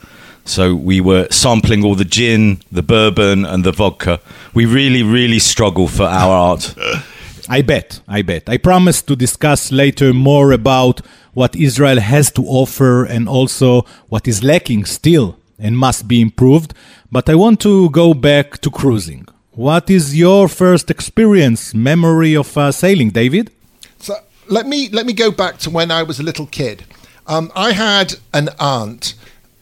So 0.49 0.75
we 0.75 1.01
were 1.01 1.29
sampling 1.31 1.85
all 1.85 1.95
the 1.95 2.07
gin, 2.07 2.63
the 2.73 2.83
bourbon, 2.83 3.45
and 3.45 3.65
the 3.65 3.73
vodka. 3.73 4.21
We 4.55 4.65
really, 4.65 5.03
really 5.03 5.39
struggle 5.39 5.89
for 5.89 6.05
our 6.05 6.35
art. 6.51 6.75
I 7.51 7.63
bet, 7.63 8.01
I 8.09 8.23
bet. 8.23 8.49
I 8.49 8.57
promise 8.57 9.03
to 9.03 9.15
discuss 9.15 9.71
later 9.71 10.15
more 10.15 10.53
about 10.53 11.01
what 11.35 11.55
Israel 11.55 12.01
has 12.01 12.31
to 12.33 12.43
offer 12.47 13.05
and 13.05 13.29
also 13.29 13.83
what 14.09 14.27
is 14.27 14.43
lacking 14.43 14.87
still 14.87 15.39
and 15.59 15.77
must 15.77 16.09
be 16.09 16.21
improved. 16.21 16.73
But 17.13 17.29
I 17.29 17.35
want 17.35 17.61
to 17.61 17.91
go 17.91 18.15
back 18.15 18.59
to 18.63 18.71
cruising. 18.71 19.27
What 19.53 19.91
is 19.91 20.17
your 20.17 20.49
first 20.49 20.91
experience, 20.91 21.75
memory 21.75 22.35
of 22.35 22.57
uh, 22.57 22.73
sailing, 22.73 23.11
David? 23.11 23.51
So 23.99 24.15
let 24.49 24.67
me 24.67 24.89
let 24.91 25.05
me 25.05 25.13
go 25.13 25.31
back 25.31 25.59
to 25.59 25.71
when 25.71 25.91
I 25.91 26.05
was 26.05 26.19
a 26.19 26.23
little 26.23 26.47
kid. 26.47 26.85
Um, 27.27 27.53
I 27.55 27.73
had 27.73 28.15
an 28.33 28.49
aunt, 28.59 29.15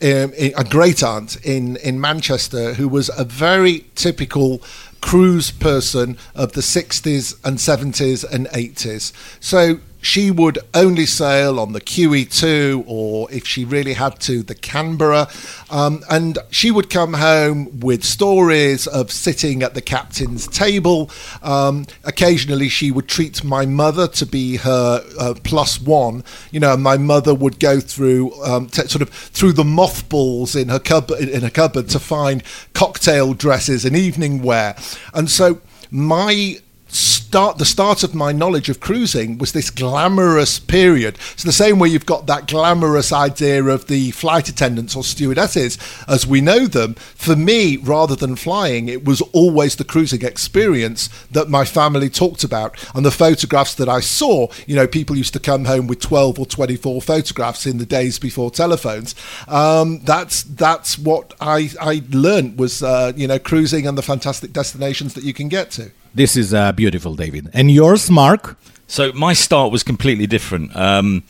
um, 0.02 0.32
a 0.36 0.64
great 0.64 1.02
aunt 1.02 1.36
in 1.44 1.76
in 1.76 2.00
Manchester, 2.00 2.74
who 2.74 2.88
was 2.88 3.10
a 3.16 3.24
very 3.24 3.86
typical 3.94 4.62
cruise 5.00 5.50
person 5.50 6.18
of 6.34 6.52
the 6.52 6.60
60s 6.60 7.38
and 7.44 7.58
70s 7.58 8.24
and 8.28 8.48
80s. 8.48 9.12
So 9.40 9.78
she 10.00 10.30
would 10.30 10.58
only 10.74 11.06
sail 11.06 11.58
on 11.58 11.72
the 11.72 11.80
QE2 11.80 12.84
or 12.86 13.30
if 13.32 13.46
she 13.46 13.64
really 13.64 13.94
had 13.94 14.20
to, 14.20 14.42
the 14.42 14.54
Canberra. 14.54 15.28
Um, 15.70 16.04
and 16.10 16.38
she 16.50 16.70
would 16.70 16.90
come 16.90 17.14
home 17.14 17.80
with 17.80 18.04
stories 18.04 18.86
of 18.86 19.10
sitting 19.10 19.62
at 19.62 19.74
the 19.74 19.80
captain's 19.80 20.46
table. 20.46 21.10
Um, 21.42 21.86
occasionally, 22.04 22.68
she 22.68 22.90
would 22.90 23.08
treat 23.08 23.42
my 23.42 23.66
mother 23.66 24.06
to 24.08 24.26
be 24.26 24.56
her 24.56 25.04
uh, 25.18 25.34
plus 25.42 25.80
one. 25.80 26.22
You 26.50 26.60
know, 26.60 26.76
my 26.76 26.96
mother 26.96 27.34
would 27.34 27.58
go 27.58 27.80
through 27.80 28.32
um, 28.44 28.68
t- 28.68 28.86
sort 28.86 29.02
of 29.02 29.10
through 29.10 29.52
the 29.52 29.64
mothballs 29.64 30.54
in 30.54 30.68
her 30.68 30.78
cupboard 30.78 31.20
in 31.20 31.42
her 31.42 31.50
cupboard 31.50 31.88
to 31.90 31.98
find 31.98 32.42
cocktail 32.74 33.34
dresses 33.34 33.84
and 33.84 33.96
evening 33.96 34.42
wear. 34.42 34.76
And 35.14 35.30
so 35.30 35.60
my 35.90 36.58
start 36.96 37.58
the 37.58 37.64
start 37.64 38.02
of 38.02 38.14
my 38.14 38.32
knowledge 38.32 38.68
of 38.68 38.80
cruising 38.80 39.36
was 39.36 39.52
this 39.52 39.70
glamorous 39.70 40.58
period. 40.58 41.18
So 41.36 41.46
the 41.46 41.52
same 41.52 41.78
way 41.78 41.88
you've 41.88 42.06
got 42.06 42.26
that 42.26 42.46
glamorous 42.46 43.12
idea 43.12 43.62
of 43.64 43.86
the 43.86 44.10
flight 44.12 44.48
attendants 44.48 44.96
or 44.96 45.04
stewardesses 45.04 45.78
as 46.08 46.26
we 46.26 46.40
know 46.40 46.66
them, 46.66 46.94
for 46.94 47.36
me, 47.36 47.76
rather 47.76 48.16
than 48.16 48.36
flying, 48.36 48.88
it 48.88 49.04
was 49.04 49.20
always 49.32 49.76
the 49.76 49.84
cruising 49.84 50.24
experience 50.24 51.08
that 51.30 51.50
my 51.50 51.64
family 51.64 52.08
talked 52.08 52.44
about. 52.44 52.76
And 52.94 53.04
the 53.04 53.10
photographs 53.10 53.74
that 53.74 53.88
I 53.88 54.00
saw, 54.00 54.48
you 54.66 54.74
know, 54.74 54.86
people 54.86 55.16
used 55.16 55.34
to 55.34 55.40
come 55.40 55.66
home 55.66 55.86
with 55.86 56.00
12 56.00 56.38
or 56.38 56.46
24 56.46 57.02
photographs 57.02 57.66
in 57.66 57.78
the 57.78 57.86
days 57.86 58.18
before 58.18 58.50
telephones. 58.50 59.14
Um, 59.48 60.00
that's 60.04 60.42
that's 60.44 60.98
what 60.98 61.34
I, 61.40 61.70
I 61.80 62.02
learned 62.10 62.58
was, 62.58 62.82
uh, 62.82 63.12
you 63.16 63.26
know, 63.26 63.38
cruising 63.38 63.86
and 63.86 63.98
the 63.98 64.02
fantastic 64.02 64.52
destinations 64.52 65.14
that 65.14 65.24
you 65.24 65.34
can 65.34 65.48
get 65.48 65.70
to. 65.72 65.90
This 66.16 66.34
is 66.34 66.54
uh, 66.54 66.72
beautiful, 66.72 67.14
David. 67.14 67.50
And 67.52 67.70
yours, 67.70 68.10
Mark? 68.10 68.56
So 68.86 69.12
my 69.12 69.34
start 69.34 69.70
was 69.70 69.82
completely 69.82 70.26
different. 70.26 70.74
Um, 70.74 71.24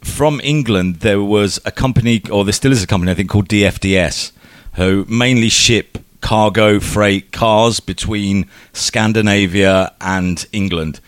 from 0.00 0.40
England, 0.42 0.96
there 0.96 1.22
was 1.22 1.60
a 1.64 1.70
company, 1.70 2.20
or 2.28 2.42
there 2.42 2.52
still 2.52 2.72
is 2.72 2.82
a 2.82 2.86
company, 2.88 3.12
I 3.12 3.14
think, 3.14 3.30
called 3.30 3.48
DFDS, 3.48 4.32
who 4.72 5.06
mainly 5.08 5.48
ship 5.48 5.98
cargo 6.20 6.80
freight 6.80 7.30
cars 7.30 7.78
between 7.78 8.50
Scandinavia 8.72 9.92
and 10.00 10.44
England. 10.50 10.98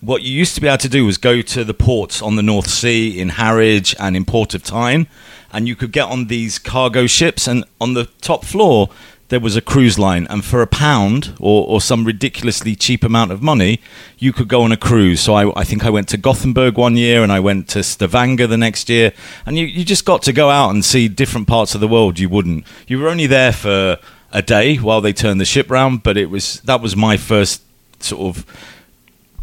What 0.00 0.22
you 0.22 0.32
used 0.32 0.54
to 0.54 0.62
be 0.62 0.66
able 0.66 0.78
to 0.78 0.88
do 0.88 1.04
was 1.04 1.18
go 1.18 1.42
to 1.42 1.64
the 1.64 1.74
ports 1.74 2.22
on 2.22 2.36
the 2.36 2.42
North 2.42 2.70
Sea 2.70 3.20
in 3.20 3.28
Harwich 3.28 3.94
and 4.00 4.16
in 4.16 4.24
Port 4.24 4.54
of 4.54 4.62
Tyne, 4.62 5.06
and 5.52 5.68
you 5.68 5.76
could 5.76 5.92
get 5.92 6.06
on 6.06 6.28
these 6.28 6.58
cargo 6.58 7.06
ships, 7.06 7.46
and 7.46 7.66
on 7.78 7.92
the 7.92 8.06
top 8.22 8.42
floor 8.42 8.88
there 9.30 9.40
was 9.40 9.56
a 9.56 9.60
cruise 9.60 9.98
line, 9.98 10.26
and 10.28 10.44
for 10.44 10.60
a 10.60 10.66
pound 10.66 11.34
or, 11.40 11.66
or 11.66 11.80
some 11.80 12.04
ridiculously 12.04 12.74
cheap 12.76 13.02
amount 13.02 13.32
of 13.32 13.42
money, 13.42 13.80
you 14.18 14.32
could 14.32 14.48
go 14.48 14.62
on 14.62 14.72
a 14.72 14.76
cruise. 14.76 15.20
So 15.20 15.34
I, 15.34 15.60
I 15.60 15.64
think 15.64 15.84
I 15.84 15.90
went 15.90 16.08
to 16.08 16.16
Gothenburg 16.16 16.76
one 16.76 16.96
year, 16.96 17.22
and 17.22 17.32
I 17.32 17.40
went 17.40 17.68
to 17.70 17.82
Stavanger 17.82 18.46
the 18.46 18.58
next 18.58 18.88
year, 18.88 19.12
and 19.46 19.56
you, 19.56 19.66
you 19.66 19.84
just 19.84 20.04
got 20.04 20.22
to 20.22 20.32
go 20.32 20.50
out 20.50 20.70
and 20.70 20.84
see 20.84 21.08
different 21.08 21.46
parts 21.46 21.74
of 21.74 21.80
the 21.80 21.88
world 21.88 22.18
you 22.18 22.28
wouldn't. 22.28 22.66
You 22.86 22.98
were 22.98 23.08
only 23.08 23.26
there 23.26 23.52
for 23.52 23.98
a 24.32 24.42
day 24.42 24.76
while 24.76 25.00
they 25.00 25.12
turned 25.12 25.40
the 25.40 25.44
ship 25.44 25.70
round, 25.70 26.02
but 26.02 26.16
it 26.16 26.26
was 26.26 26.60
that 26.62 26.80
was 26.80 26.94
my 26.94 27.16
first 27.16 27.62
sort 28.00 28.36
of 28.36 28.44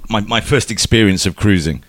my, 0.10 0.20
my 0.22 0.42
first 0.42 0.70
experience 0.70 1.26
of 1.26 1.36
cruising. 1.36 1.84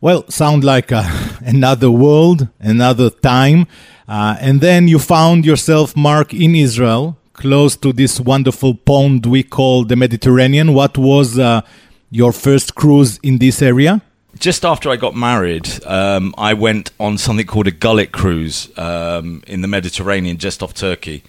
Well, 0.00 0.28
sound 0.28 0.64
like 0.64 0.90
uh, 0.92 1.08
another 1.40 1.90
world, 1.90 2.48
another 2.60 3.08
time. 3.10 3.66
Uh, 4.08 4.36
and 4.40 4.60
then 4.60 4.88
you 4.88 4.98
found 4.98 5.46
yourself, 5.46 5.96
Mark, 5.96 6.34
in 6.34 6.54
Israel, 6.54 7.16
close 7.32 7.76
to 7.76 7.92
this 7.92 8.20
wonderful 8.20 8.74
pond 8.74 9.26
we 9.26 9.42
call 9.42 9.84
the 9.84 9.96
Mediterranean. 9.96 10.74
What 10.74 10.98
was 10.98 11.38
uh, 11.38 11.62
your 12.10 12.32
first 12.32 12.74
cruise 12.74 13.18
in 13.22 13.38
this 13.38 13.62
area? 13.62 14.02
Just 14.38 14.64
after 14.64 14.90
I 14.90 14.96
got 14.96 15.14
married, 15.14 15.68
um, 15.84 16.34
I 16.38 16.54
went 16.54 16.90
on 16.98 17.18
something 17.18 17.46
called 17.46 17.66
a 17.66 17.72
gulet 17.72 18.12
cruise 18.12 18.76
um, 18.78 19.42
in 19.46 19.60
the 19.60 19.68
Mediterranean, 19.68 20.38
just 20.38 20.62
off 20.62 20.74
Turkey. 20.74 21.22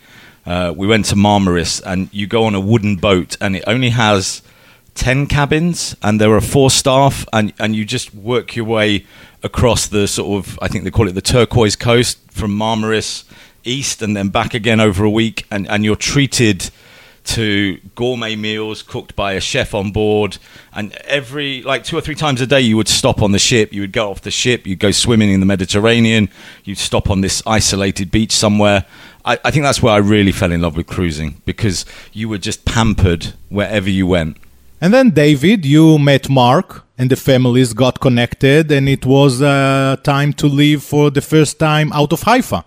Uh, 0.46 0.74
we 0.76 0.88
went 0.88 1.06
to 1.06 1.16
Marmaris, 1.16 1.82
and 1.86 2.10
you 2.14 2.28
go 2.28 2.46
on 2.46 2.56
a 2.56 2.60
wooden 2.60 2.96
boat, 2.96 3.38
and 3.40 3.56
it 3.56 3.64
only 3.68 3.90
has 3.90 4.42
10 4.96 5.28
cabins, 5.28 5.96
and 6.02 6.20
there 6.20 6.34
are 6.34 6.42
four 6.42 6.70
staff, 6.70 7.26
and, 7.34 7.54
and 7.60 7.76
you 7.76 7.86
just 7.86 8.14
work 8.14 8.56
your 8.56 8.66
way 8.66 9.06
across 9.42 9.88
the 9.88 10.08
sort 10.08 10.46
of, 10.46 10.58
I 10.62 10.68
think 10.68 10.84
they 10.84 10.92
call 10.92 11.08
it 11.08 11.14
the 11.14 11.22
turquoise 11.22 11.76
coast 11.76 12.20
from 12.32 12.52
Marmaris 12.52 13.26
east 13.64 14.02
and 14.02 14.16
then 14.16 14.30
back 14.30 14.54
again 14.54 14.80
over 14.80 15.04
a 15.04 15.10
week, 15.10 15.46
and, 15.52 15.68
and 15.70 15.84
you're 15.86 15.96
treated 15.96 16.70
to 17.24 17.80
gourmet 17.96 18.36
meals 18.36 18.82
cooked 18.82 19.16
by 19.16 19.34
a 19.34 19.40
chef 19.40 19.74
on 19.74 19.92
board. 19.92 20.38
And 20.74 20.94
every, 21.06 21.62
like 21.64 21.84
two 21.84 21.98
or 21.98 22.02
three 22.02 22.16
times 22.16 22.42
a 22.42 22.48
day, 22.48 22.62
you 22.62 22.76
would 22.76 22.88
stop 22.88 23.22
on 23.22 23.32
the 23.32 23.40
ship. 23.40 23.72
You 23.72 23.82
would 23.82 23.94
go 23.94 24.10
off 24.12 24.22
the 24.22 24.32
ship, 24.32 24.68
you'd 24.68 24.80
go 24.80 24.92
swimming 24.92 25.32
in 25.32 25.40
the 25.40 25.46
Mediterranean, 25.46 26.30
you'd 26.64 26.78
stop 26.78 27.10
on 27.10 27.22
this 27.22 27.42
isolated 27.46 28.12
beach 28.12 28.34
somewhere. 28.34 28.86
I, 29.26 29.40
I 29.46 29.52
think 29.52 29.64
that's 29.64 29.82
where 29.82 29.94
I 29.94 29.98
really 29.98 30.32
fell 30.32 30.52
in 30.52 30.62
love 30.62 30.76
with 30.76 30.88
cruising 30.88 31.42
because 31.46 31.86
you 32.12 32.28
were 32.28 32.38
just 32.38 32.66
pampered 32.66 33.34
wherever 33.50 33.90
you 33.90 34.06
went. 34.08 34.38
And 34.82 34.94
then, 34.94 35.12
David, 35.12 35.66
you 35.66 35.98
met 35.98 36.30
Mark, 36.30 36.84
and 36.98 37.10
the 37.10 37.16
families 37.16 37.72
got 37.72 38.02
connected, 38.02 38.70
and 38.70 38.90
it 38.90 39.06
was 39.06 39.42
uh, 39.42 39.96
time 40.04 40.34
to 40.34 40.48
leave 40.48 40.84
for 40.84 41.10
the 41.10 41.22
first 41.22 41.58
time 41.58 41.94
out 41.94 42.12
of 42.12 42.24
Haifa. 42.24 42.66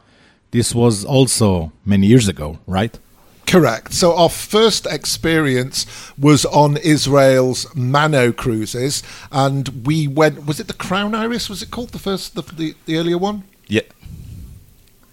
This 0.51 0.75
was 0.75 1.05
also 1.05 1.73
many 1.85 2.07
years 2.07 2.29
ago, 2.29 2.59
right? 2.67 2.99
Correct. 3.47 3.93
So 3.93 4.17
our 4.17 4.29
first 4.29 4.87
experience 4.87 5.87
was 6.19 6.45
on 6.47 6.77
Israel's 6.79 7.73
Mano 7.77 8.33
cruises, 8.33 9.03
and 9.31 9.87
we 9.87 10.09
went. 10.09 10.47
Was 10.47 10.59
it 10.59 10.67
the 10.67 10.75
Crown 10.75 11.15
Iris? 11.15 11.49
Was 11.49 11.63
it 11.63 11.71
called 11.71 11.91
the 11.91 11.99
first, 11.99 12.35
the 12.35 12.43
the, 12.43 12.75
the 12.87 12.97
earlier 12.99 13.19
one? 13.19 13.45
Yeah. 13.69 13.83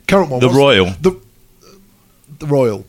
Current 0.08 0.32
one. 0.32 0.40
The 0.40 0.50
Royal. 0.50 0.92
The 1.02 1.20
the 2.40 2.48
Royal. 2.48 2.86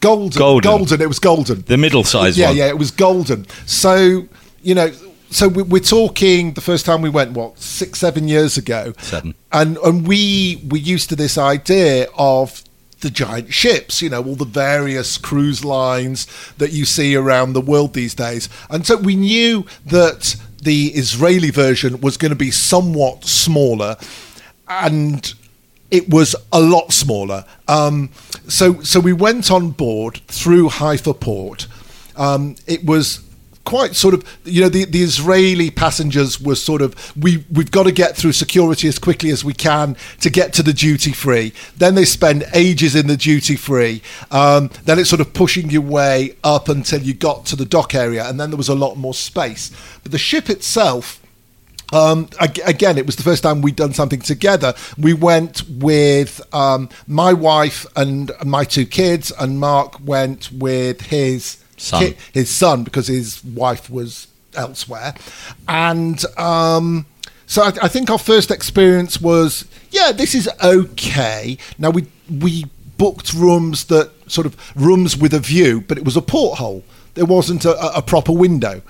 Golden. 0.00 0.36
Golden. 0.36 0.68
Golden. 0.68 1.00
It 1.00 1.06
was 1.06 1.20
golden. 1.20 1.62
The 1.62 1.76
middle 1.76 2.02
size 2.02 2.36
yeah, 2.36 2.48
one. 2.48 2.56
Yeah, 2.56 2.64
yeah, 2.64 2.70
it 2.70 2.78
was 2.78 2.90
golden. 2.90 3.46
So 3.66 4.26
you 4.62 4.74
know, 4.74 4.90
so 5.32 5.48
we- 5.48 5.62
we're 5.64 5.80
talking 5.80 6.52
the 6.52 6.60
first 6.60 6.84
time 6.86 7.02
we 7.02 7.08
went 7.10 7.32
what 7.32 7.58
six, 7.60 7.98
seven 7.98 8.28
years 8.28 8.56
ago, 8.56 8.92
Seven. 9.02 9.34
and 9.50 9.76
and 9.78 10.06
we 10.06 10.62
we 10.68 10.78
used 10.94 11.08
to 11.10 11.16
this 11.16 11.36
idea 11.38 12.06
of 12.16 12.62
the 13.00 13.10
giant 13.10 13.52
ships, 13.52 14.00
you 14.00 14.08
know, 14.08 14.22
all 14.22 14.36
the 14.36 14.44
various 14.44 15.18
cruise 15.18 15.64
lines 15.64 16.26
that 16.58 16.70
you 16.72 16.84
see 16.84 17.16
around 17.16 17.52
the 17.52 17.60
world 17.60 17.94
these 17.94 18.14
days, 18.14 18.48
and 18.70 18.86
so 18.86 18.96
we 18.96 19.16
knew 19.16 19.64
that 19.86 20.36
the 20.62 20.88
Israeli 20.94 21.50
version 21.50 22.00
was 22.00 22.16
going 22.16 22.30
to 22.30 22.36
be 22.36 22.52
somewhat 22.52 23.24
smaller, 23.24 23.96
and 24.68 25.34
it 25.90 26.08
was 26.08 26.36
a 26.52 26.60
lot 26.60 26.92
smaller. 26.92 27.44
Um, 27.68 28.10
so 28.48 28.80
so 28.82 29.00
we 29.00 29.12
went 29.12 29.50
on 29.50 29.70
board 29.70 30.20
through 30.28 30.68
Haifa 30.68 31.14
port. 31.14 31.66
Um, 32.16 32.56
it 32.66 32.84
was 32.84 33.20
quite 33.64 33.94
sort 33.94 34.14
of 34.14 34.24
you 34.44 34.60
know 34.60 34.68
the, 34.68 34.84
the 34.84 35.02
Israeli 35.02 35.70
passengers 35.70 36.40
were 36.40 36.54
sort 36.54 36.82
of 36.82 37.16
we 37.16 37.44
we've 37.50 37.70
got 37.70 37.84
to 37.84 37.92
get 37.92 38.16
through 38.16 38.32
security 38.32 38.88
as 38.88 38.98
quickly 38.98 39.30
as 39.30 39.44
we 39.44 39.52
can 39.52 39.96
to 40.20 40.30
get 40.30 40.52
to 40.54 40.62
the 40.62 40.72
duty 40.72 41.12
free. 41.12 41.52
Then 41.76 41.94
they 41.94 42.04
spend 42.04 42.44
ages 42.54 42.94
in 42.94 43.06
the 43.06 43.16
duty 43.16 43.56
free. 43.56 44.02
Um, 44.30 44.70
then 44.84 44.98
it's 44.98 45.10
sort 45.10 45.20
of 45.20 45.32
pushing 45.32 45.70
your 45.70 45.82
way 45.82 46.36
up 46.42 46.68
until 46.68 47.00
you 47.00 47.14
got 47.14 47.46
to 47.46 47.56
the 47.56 47.64
dock 47.64 47.94
area, 47.94 48.28
and 48.28 48.38
then 48.38 48.50
there 48.50 48.56
was 48.56 48.68
a 48.68 48.74
lot 48.74 48.96
more 48.96 49.14
space. 49.14 49.70
But 50.02 50.12
the 50.12 50.18
ship 50.18 50.50
itself. 50.50 51.18
Um, 51.94 52.30
again, 52.40 52.96
it 52.96 53.04
was 53.04 53.16
the 53.16 53.22
first 53.22 53.42
time 53.42 53.60
we'd 53.60 53.76
done 53.76 53.92
something 53.92 54.20
together. 54.20 54.72
We 54.96 55.12
went 55.12 55.62
with 55.68 56.40
um, 56.54 56.88
my 57.06 57.34
wife 57.34 57.84
and 57.94 58.32
my 58.46 58.64
two 58.64 58.86
kids, 58.86 59.30
and 59.38 59.60
Mark 59.60 59.98
went 60.02 60.50
with 60.50 61.02
his 61.02 61.61
Son. 61.82 62.02
ki- 62.06 62.16
his 62.32 62.50
son 62.50 62.84
because 62.84 63.06
his 63.08 63.42
wife 63.44 63.90
was 63.90 64.28
elsewhere, 64.54 65.14
and 65.68 66.24
um, 66.38 67.06
so 67.46 67.62
I, 67.62 67.72
I 67.82 67.88
think 67.88 68.10
our 68.10 68.18
first 68.18 68.50
experience 68.50 69.20
was 69.20 69.64
yeah, 69.90 70.12
this 70.12 70.34
is 70.34 70.48
okay. 70.62 71.58
Now 71.78 71.90
we 71.90 72.06
we 72.30 72.66
booked 72.98 73.32
rooms 73.34 73.84
that 73.86 74.10
sort 74.30 74.46
of 74.46 74.56
rooms 74.76 75.16
with 75.16 75.34
a 75.34 75.40
view, 75.40 75.80
but 75.80 75.98
it 75.98 76.04
was 76.04 76.16
a 76.16 76.22
porthole. 76.22 76.84
There 77.14 77.26
wasn't 77.26 77.64
a, 77.64 77.96
a 77.96 78.00
proper 78.00 78.32
window. 78.32 78.80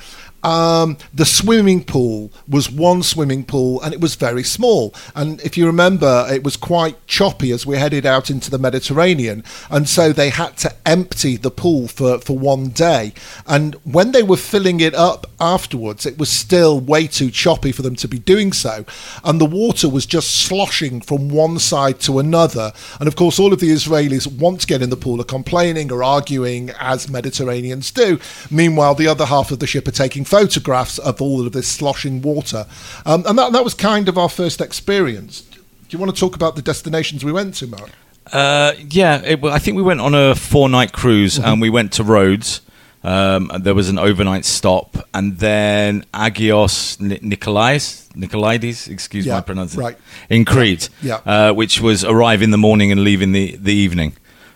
Um, 0.42 0.96
the 1.14 1.24
swimming 1.24 1.84
pool 1.84 2.32
was 2.48 2.70
one 2.70 3.02
swimming 3.02 3.44
pool 3.44 3.80
and 3.82 3.94
it 3.94 4.00
was 4.00 4.14
very 4.16 4.42
small. 4.42 4.94
And 5.14 5.40
if 5.42 5.56
you 5.56 5.66
remember, 5.66 6.26
it 6.30 6.42
was 6.42 6.56
quite 6.56 7.06
choppy 7.06 7.52
as 7.52 7.66
we 7.66 7.76
headed 7.76 8.06
out 8.06 8.30
into 8.30 8.50
the 8.50 8.58
Mediterranean. 8.58 9.44
And 9.70 9.88
so 9.88 10.12
they 10.12 10.30
had 10.30 10.56
to 10.58 10.74
empty 10.86 11.36
the 11.36 11.50
pool 11.50 11.88
for, 11.88 12.18
for 12.18 12.36
one 12.36 12.68
day. 12.70 13.14
And 13.46 13.74
when 13.84 14.12
they 14.12 14.22
were 14.22 14.36
filling 14.36 14.80
it 14.80 14.94
up 14.94 15.26
afterwards, 15.40 16.06
it 16.06 16.18
was 16.18 16.30
still 16.30 16.80
way 16.80 17.06
too 17.06 17.30
choppy 17.30 17.72
for 17.72 17.82
them 17.82 17.96
to 17.96 18.08
be 18.08 18.18
doing 18.18 18.52
so. 18.52 18.84
And 19.24 19.40
the 19.40 19.46
water 19.46 19.88
was 19.88 20.06
just 20.06 20.44
sloshing 20.44 21.00
from 21.00 21.28
one 21.28 21.58
side 21.58 22.00
to 22.00 22.18
another. 22.18 22.72
And 22.98 23.08
of 23.08 23.16
course, 23.16 23.38
all 23.38 23.52
of 23.52 23.60
the 23.60 23.70
Israelis 23.70 24.26
want 24.26 24.62
to 24.62 24.66
get 24.66 24.82
in 24.82 24.90
the 24.90 24.96
pool 24.96 25.20
are 25.20 25.24
complaining 25.24 25.92
or 25.92 26.02
arguing, 26.02 26.70
as 26.80 27.08
Mediterraneans 27.08 27.90
do. 27.90 28.18
Meanwhile, 28.50 28.94
the 28.96 29.08
other 29.08 29.26
half 29.26 29.50
of 29.50 29.58
the 29.58 29.66
ship 29.66 29.86
are 29.88 29.92
taking 29.92 30.24
photographs 30.32 30.98
of 30.98 31.20
all 31.20 31.46
of 31.46 31.52
this 31.52 31.68
sloshing 31.68 32.22
water. 32.22 32.64
Um, 33.04 33.22
and 33.26 33.38
that, 33.38 33.52
that 33.52 33.62
was 33.62 33.74
kind 33.74 34.08
of 34.08 34.16
our 34.16 34.30
first 34.30 34.62
experience. 34.62 35.42
Do 35.42 35.58
you 35.90 35.98
want 35.98 36.14
to 36.14 36.18
talk 36.18 36.34
about 36.34 36.56
the 36.56 36.62
destinations 36.62 37.22
we 37.22 37.32
went 37.32 37.54
to, 37.56 37.66
Mark? 37.66 37.90
Uh, 38.32 38.72
yeah, 38.88 39.20
it, 39.22 39.44
I 39.44 39.58
think 39.58 39.76
we 39.76 39.82
went 39.82 40.00
on 40.00 40.14
a 40.14 40.34
four 40.34 40.70
night 40.70 40.92
cruise 40.92 41.34
mm-hmm. 41.38 41.48
and 41.48 41.60
we 41.60 41.68
went 41.68 41.92
to 41.94 42.02
Rhodes. 42.02 42.62
Um, 43.04 43.50
there 43.60 43.74
was 43.74 43.88
an 43.88 43.98
overnight 43.98 44.44
stop, 44.44 44.96
and 45.12 45.36
then 45.38 46.06
Agios 46.14 47.00
Nikolais, 47.00 48.08
Nikolaides, 48.14 48.88
excuse 48.88 49.26
yeah, 49.26 49.34
my 49.34 49.40
pronunciation, 49.40 49.82
right. 49.82 49.98
in 50.30 50.44
Crete, 50.44 50.88
yeah. 51.02 51.20
Uh, 51.26 51.52
which 51.52 51.80
was 51.80 52.04
arrive 52.04 52.42
in 52.42 52.52
the 52.52 52.58
morning 52.58 52.92
and 52.92 53.02
leave 53.02 53.20
in 53.20 53.32
the, 53.32 53.56
the 53.56 53.74
evening. 53.74 54.12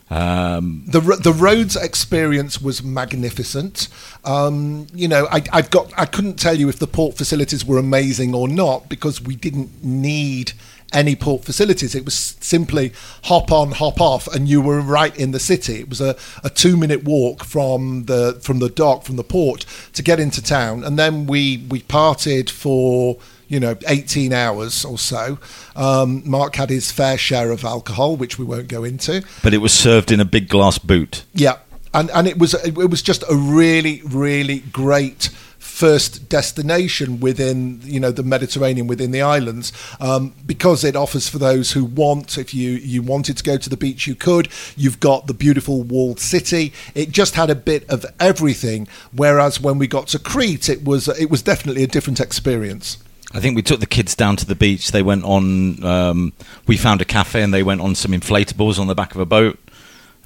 Um, 0.08 0.84
the 0.86 1.00
the 1.00 1.32
Rhodes 1.32 1.74
experience 1.74 2.62
was 2.62 2.82
magnificent. 2.82 3.88
Um, 4.24 4.86
you 4.94 5.08
know, 5.08 5.26
I, 5.30 5.42
have 5.52 5.70
got 5.70 5.92
I 5.96 6.06
couldn't 6.06 6.38
tell 6.38 6.54
you 6.54 6.68
if 6.68 6.78
the 6.78 6.86
port 6.86 7.16
facilities 7.16 7.64
were 7.64 7.78
amazing 7.78 8.34
or 8.34 8.46
not 8.46 8.88
because 8.88 9.20
we 9.20 9.34
didn't 9.34 9.82
need 9.82 10.52
any 10.92 11.16
port 11.16 11.44
facilities. 11.44 11.94
It 11.96 12.04
was 12.04 12.36
simply 12.40 12.92
hop 13.24 13.50
on, 13.50 13.72
hop 13.72 14.00
off, 14.00 14.28
and 14.28 14.48
you 14.48 14.60
were 14.60 14.80
right 14.80 15.16
in 15.16 15.32
the 15.32 15.40
city. 15.40 15.80
It 15.80 15.88
was 15.88 16.00
a, 16.00 16.16
a 16.44 16.50
two 16.50 16.76
minute 16.76 17.02
walk 17.02 17.44
from 17.44 18.04
the 18.04 18.38
from 18.40 18.60
the 18.60 18.68
dock 18.68 19.02
from 19.02 19.16
the 19.16 19.24
port 19.24 19.66
to 19.94 20.02
get 20.02 20.20
into 20.20 20.42
town, 20.42 20.84
and 20.84 20.98
then 20.98 21.26
we 21.26 21.66
we 21.68 21.82
parted 21.82 22.48
for 22.48 23.18
you 23.48 23.60
know, 23.60 23.76
18 23.86 24.32
hours 24.32 24.84
or 24.84 24.98
so. 24.98 25.38
Um, 25.74 26.22
Mark 26.28 26.56
had 26.56 26.70
his 26.70 26.90
fair 26.90 27.18
share 27.18 27.50
of 27.50 27.64
alcohol, 27.64 28.16
which 28.16 28.38
we 28.38 28.44
won't 28.44 28.68
go 28.68 28.84
into. 28.84 29.22
But 29.42 29.54
it 29.54 29.58
was 29.58 29.72
served 29.72 30.10
in 30.10 30.20
a 30.20 30.24
big 30.24 30.48
glass 30.48 30.78
boot. 30.78 31.24
Yeah. 31.32 31.58
And, 31.94 32.10
and 32.10 32.26
it 32.26 32.38
was 32.38 32.52
it 32.52 32.74
was 32.74 33.00
just 33.00 33.22
a 33.30 33.34
really 33.34 34.02
really 34.04 34.58
great 34.58 35.30
first 35.58 36.28
destination 36.30 37.20
within 37.20 37.80
you 37.82 38.00
know 38.00 38.10
the 38.10 38.22
Mediterranean 38.22 38.86
within 38.86 39.10
the 39.10 39.20
islands 39.20 39.72
um, 40.00 40.32
because 40.46 40.84
it 40.84 40.96
offers 40.96 41.28
for 41.28 41.38
those 41.38 41.72
who 41.72 41.84
want 41.84 42.38
if 42.38 42.54
you 42.54 42.70
you 42.70 43.02
wanted 43.02 43.36
to 43.36 43.44
go 43.44 43.58
to 43.58 43.68
the 43.68 43.76
beach 43.76 44.06
you 44.06 44.14
could 44.14 44.48
you've 44.74 45.00
got 45.00 45.26
the 45.26 45.34
beautiful 45.34 45.82
walled 45.82 46.18
city 46.18 46.72
it 46.94 47.10
just 47.10 47.34
had 47.34 47.50
a 47.50 47.54
bit 47.54 47.88
of 47.90 48.06
everything 48.18 48.88
whereas 49.12 49.60
when 49.60 49.76
we 49.76 49.86
got 49.86 50.06
to 50.06 50.18
Crete 50.18 50.70
it 50.70 50.82
was 50.82 51.08
it 51.08 51.30
was 51.30 51.42
definitely 51.42 51.82
a 51.82 51.86
different 51.86 52.20
experience 52.20 52.96
I 53.32 53.40
think 53.40 53.56
we 53.56 53.62
took 53.62 53.80
the 53.80 53.86
kids 53.86 54.14
down 54.14 54.36
to 54.36 54.46
the 54.46 54.54
beach. 54.54 54.92
They 54.92 55.02
went 55.02 55.24
on. 55.24 55.82
Um, 55.84 56.32
we 56.66 56.76
found 56.76 57.00
a 57.00 57.04
cafe 57.04 57.42
and 57.42 57.52
they 57.52 57.62
went 57.62 57.80
on 57.80 57.94
some 57.94 58.12
inflatables 58.12 58.78
on 58.78 58.86
the 58.86 58.94
back 58.94 59.14
of 59.14 59.20
a 59.20 59.26
boat. 59.26 59.58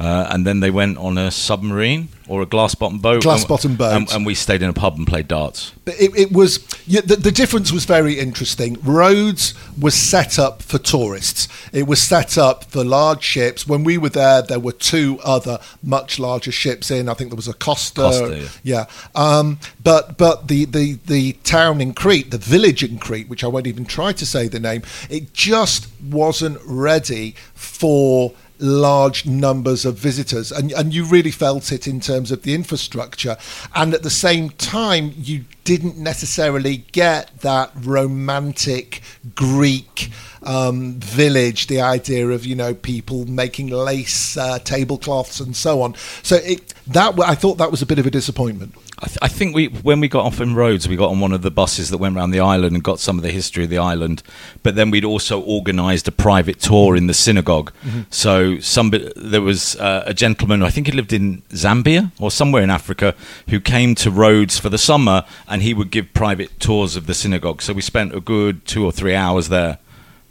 Uh, 0.00 0.26
and 0.30 0.46
then 0.46 0.60
they 0.60 0.70
went 0.70 0.96
on 0.96 1.18
a 1.18 1.30
submarine 1.30 2.08
or 2.26 2.40
a 2.40 2.46
glass 2.46 2.74
bottom 2.74 2.98
boat. 3.00 3.22
Glass 3.22 3.44
bottom 3.44 3.76
boat. 3.76 3.94
And, 3.94 4.10
and, 4.12 4.24
we 4.24 4.34
stayed 4.34 4.62
in 4.62 4.70
a 4.70 4.72
pub 4.72 4.96
and 4.96 5.06
played 5.06 5.28
darts. 5.28 5.74
But 5.84 6.00
it, 6.00 6.16
it 6.16 6.32
was 6.32 6.66
yeah, 6.86 7.02
the, 7.02 7.16
the, 7.16 7.30
difference 7.30 7.70
was 7.70 7.84
very 7.84 8.18
interesting. 8.18 8.78
Rhodes 8.82 9.52
was 9.78 9.94
set 9.94 10.38
up 10.38 10.62
for 10.62 10.78
tourists. 10.78 11.48
It 11.74 11.86
was 11.86 12.00
set 12.00 12.38
up 12.38 12.64
for 12.64 12.82
large 12.82 13.22
ships. 13.22 13.66
When 13.66 13.84
we 13.84 13.98
were 13.98 14.08
there, 14.08 14.40
there 14.40 14.58
were 14.58 14.72
two 14.72 15.18
other 15.22 15.58
much 15.82 16.18
larger 16.18 16.52
ships 16.52 16.90
in. 16.90 17.06
I 17.06 17.12
think 17.12 17.28
there 17.28 17.36
was 17.36 17.48
a 17.48 17.52
Costa. 17.52 18.00
Costa 18.00 18.38
yeah. 18.62 18.86
yeah. 18.86 18.86
Um, 19.14 19.58
but 19.84 20.16
but 20.16 20.48
the, 20.48 20.64
the 20.64 20.98
the 21.08 21.34
town 21.44 21.82
in 21.82 21.92
Crete, 21.92 22.30
the 22.30 22.38
village 22.38 22.82
in 22.82 22.98
Crete, 22.98 23.28
which 23.28 23.44
I 23.44 23.48
won't 23.48 23.66
even 23.66 23.84
try 23.84 24.12
to 24.12 24.24
say 24.24 24.48
the 24.48 24.60
name, 24.60 24.82
it 25.10 25.34
just 25.34 25.88
wasn't 26.00 26.58
ready 26.64 27.34
for 27.54 28.32
large 28.60 29.26
numbers 29.26 29.84
of 29.84 29.96
visitors 29.96 30.52
and, 30.52 30.72
and 30.72 30.92
you 30.94 31.04
really 31.04 31.30
felt 31.30 31.72
it 31.72 31.86
in 31.86 32.00
terms 32.00 32.30
of 32.30 32.42
the 32.42 32.54
infrastructure. 32.54 33.36
And 33.74 33.94
at 33.94 34.02
the 34.02 34.10
same 34.10 34.50
time 34.50 35.12
you 35.16 35.44
didn't 35.64 35.96
necessarily 35.96 36.78
get 36.92 37.40
that 37.40 37.70
romantic 37.76 39.02
greek 39.34 40.10
um, 40.42 40.94
village 40.94 41.66
the 41.66 41.80
idea 41.80 42.28
of 42.28 42.46
you 42.46 42.54
know 42.54 42.74
people 42.74 43.26
making 43.26 43.68
lace 43.68 44.36
uh, 44.36 44.58
tablecloths 44.58 45.38
and 45.38 45.54
so 45.54 45.82
on. 45.82 45.94
So 46.22 46.36
it 46.36 46.74
that 46.86 47.18
i 47.20 47.34
thought 47.34 47.58
that 47.58 47.70
was 47.70 47.82
a 47.82 47.86
bit 47.86 47.98
of 47.98 48.06
a 48.06 48.10
disappointment 48.10 48.74
I, 49.02 49.06
th- 49.06 49.18
I, 49.22 49.28
think 49.28 49.54
we, 49.54 49.68
when 49.68 50.00
we 50.00 50.08
got 50.08 50.26
off 50.26 50.40
in 50.40 50.54
Rhodes, 50.54 50.86
we 50.86 50.94
got 50.94 51.08
on 51.08 51.20
one 51.20 51.32
of 51.32 51.40
the 51.40 51.50
buses 51.50 51.88
that 51.88 51.98
went 51.98 52.16
around 52.16 52.32
the 52.32 52.40
island 52.40 52.74
and 52.74 52.84
got 52.84 53.00
some 53.00 53.16
of 53.16 53.22
the 53.22 53.30
history 53.30 53.64
of 53.64 53.70
the 53.70 53.78
island. 53.78 54.22
But 54.62 54.74
then 54.74 54.90
we'd 54.90 55.06
also 55.06 55.42
organised 55.42 56.06
a 56.06 56.12
private 56.12 56.60
tour 56.60 56.94
in 56.96 57.06
the 57.06 57.14
synagogue. 57.14 57.72
Mm-hmm. 57.82 58.02
So 58.10 58.58
somebody, 58.58 59.10
there 59.16 59.40
was 59.40 59.76
uh, 59.76 60.04
a 60.06 60.12
gentleman, 60.12 60.62
I 60.62 60.68
think 60.68 60.86
he 60.86 60.92
lived 60.92 61.14
in 61.14 61.40
Zambia 61.50 62.12
or 62.20 62.30
somewhere 62.30 62.62
in 62.62 62.68
Africa, 62.68 63.14
who 63.48 63.58
came 63.58 63.94
to 63.96 64.10
Rhodes 64.10 64.58
for 64.58 64.68
the 64.68 64.78
summer, 64.78 65.24
and 65.48 65.62
he 65.62 65.72
would 65.72 65.90
give 65.90 66.12
private 66.12 66.60
tours 66.60 66.94
of 66.94 67.06
the 67.06 67.14
synagogue. 67.14 67.62
So 67.62 67.72
we 67.72 67.82
spent 67.82 68.14
a 68.14 68.20
good 68.20 68.66
two 68.66 68.84
or 68.84 68.92
three 68.92 69.14
hours 69.14 69.48
there, 69.48 69.78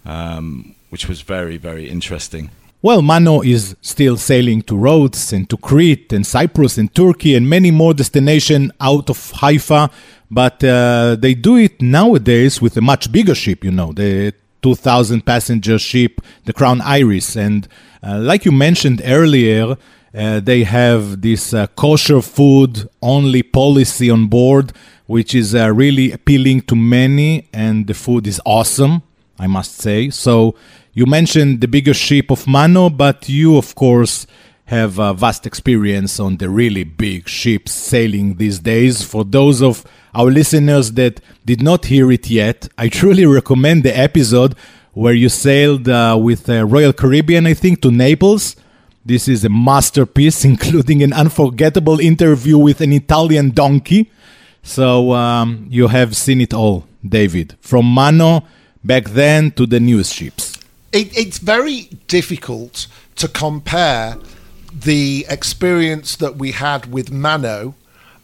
um, 0.06 0.76
which 0.90 1.08
was 1.08 1.22
very, 1.22 1.58
very 1.58 1.90
interesting. 1.90 2.52
Well, 2.82 3.02
Mano 3.02 3.42
is 3.42 3.76
still 3.82 4.16
sailing 4.16 4.62
to 4.62 4.78
Rhodes 4.78 5.34
and 5.34 5.50
to 5.50 5.58
Crete 5.58 6.14
and 6.14 6.26
Cyprus 6.26 6.78
and 6.78 6.94
Turkey 6.96 7.36
and 7.36 7.50
many 7.50 7.72
more 7.72 7.94
destinations 7.94 8.72
out 8.80 9.10
of 9.10 9.32
Haifa, 9.32 9.92
but 10.32 10.64
uh, 10.64 11.18
they 11.20 11.34
do 11.34 11.58
it 11.58 11.82
nowadays 11.82 12.62
with 12.62 12.78
a 12.78 12.82
much 12.82 13.12
bigger 13.12 13.36
ship, 13.36 13.66
you 13.66 13.72
know, 13.72 13.92
the 13.92 14.34
2,000 14.62 15.26
passenger 15.26 15.78
ship, 15.78 16.22
the 16.46 16.54
Crown 16.54 16.80
Iris. 16.80 17.36
And 17.36 17.68
uh, 18.02 18.18
like 18.20 18.46
you 18.46 18.54
mentioned 18.54 19.02
earlier, 19.04 19.76
uh, 20.16 20.40
they 20.40 20.64
have 20.64 21.22
this 21.22 21.54
uh, 21.54 21.68
kosher 21.76 22.22
food 22.22 22.90
only 23.02 23.44
policy 23.44 24.10
on 24.10 24.28
board, 24.28 24.72
which 25.06 25.36
is 25.36 25.54
uh, 25.54 25.70
really 25.74 26.14
appealing 26.14 26.62
to 26.62 26.78
many, 26.78 27.50
and 27.52 27.88
the 27.88 27.94
food 27.94 28.26
is 28.26 28.40
awesome, 28.46 29.02
I 29.38 29.48
must 29.48 29.76
say. 29.76 30.10
So, 30.12 30.56
you 30.94 31.06
mentioned 31.06 31.62
the 31.62 31.68
biggest 31.68 32.02
ship 32.02 32.32
of 32.32 32.48
Mano, 32.48 32.90
but 32.90 33.30
you, 33.30 33.58
of 33.58 33.76
course, 33.76 34.26
have 34.66 35.00
a 35.00 35.14
vast 35.14 35.46
experience 35.46 36.20
on 36.20 36.38
the 36.38 36.50
really 36.50 36.84
big 36.84 37.28
ships 37.28 37.72
sailing 37.72 38.36
these 38.36 38.60
days. 38.60 39.04
For 39.04 39.24
those 39.24 39.62
of 39.62 39.84
our 40.14 40.30
listeners 40.32 40.94
that 40.94 41.22
did 41.46 41.62
not 41.62 41.86
hear 41.86 42.12
it 42.12 42.30
yet, 42.30 42.68
I 42.78 42.90
truly 42.90 43.26
recommend 43.26 43.84
the 43.84 43.98
episode 43.98 44.56
where 44.94 45.14
you 45.14 45.30
sailed 45.30 45.88
uh, 45.88 46.18
with 46.20 46.50
uh, 46.50 46.66
Royal 46.66 46.94
Caribbean, 46.94 47.46
I 47.46 47.54
think, 47.54 47.82
to 47.82 47.92
Naples. 47.92 48.56
This 49.06 49.28
is 49.28 49.46
a 49.46 49.50
masterpiece, 49.50 50.44
including 50.54 51.04
an 51.04 51.14
unforgettable 51.14 52.00
interview 52.00 52.58
with 52.58 52.82
an 52.82 52.94
Italian 52.94 53.52
donkey. 53.52 54.12
So 54.64 55.14
um, 55.14 55.68
you 55.70 55.88
have 55.88 56.16
seen 56.16 56.42
it 56.42 56.54
all, 56.54 56.86
David, 57.08 57.56
from 57.62 57.86
Mano 57.86 58.44
back 58.84 59.06
then 59.10 59.52
to 59.52 59.66
the 59.66 59.80
newest 59.80 60.14
ships 60.14 60.49
it, 60.92 61.16
it's 61.18 61.38
very 61.38 61.90
difficult 62.08 62.88
to 63.16 63.28
compare 63.28 64.18
the 64.74 65.26
experience 65.30 66.16
that 66.18 66.36
we 66.38 66.52
had 66.52 66.92
with 66.92 67.12
Mano, 67.12 67.76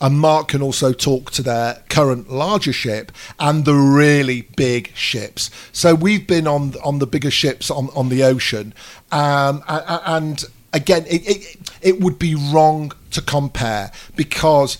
and 0.01 0.19
Mark 0.19 0.49
can 0.49 0.62
also 0.62 0.91
talk 0.93 1.32
to 1.32 1.41
their 1.41 1.84
current 1.89 2.30
larger 2.30 2.73
ship 2.73 3.12
and 3.39 3.65
the 3.65 3.73
really 3.73 4.41
big 4.56 4.91
ships. 4.95 5.49
So 5.71 5.95
we've 5.95 6.28
been 6.28 6.47
on 6.47 6.75
on 6.84 6.99
the 6.99 7.08
bigger 7.08 7.32
ships 7.32 7.71
on, 7.71 7.89
on 7.95 8.10
the 8.10 8.23
ocean, 8.23 8.73
um, 9.12 9.63
and 9.67 10.43
again, 10.73 11.06
it, 11.08 11.28
it, 11.28 11.58
it 11.82 11.99
would 12.01 12.19
be 12.19 12.36
wrong 12.36 12.91
to 13.12 13.21
compare 13.21 13.91
because 14.15 14.78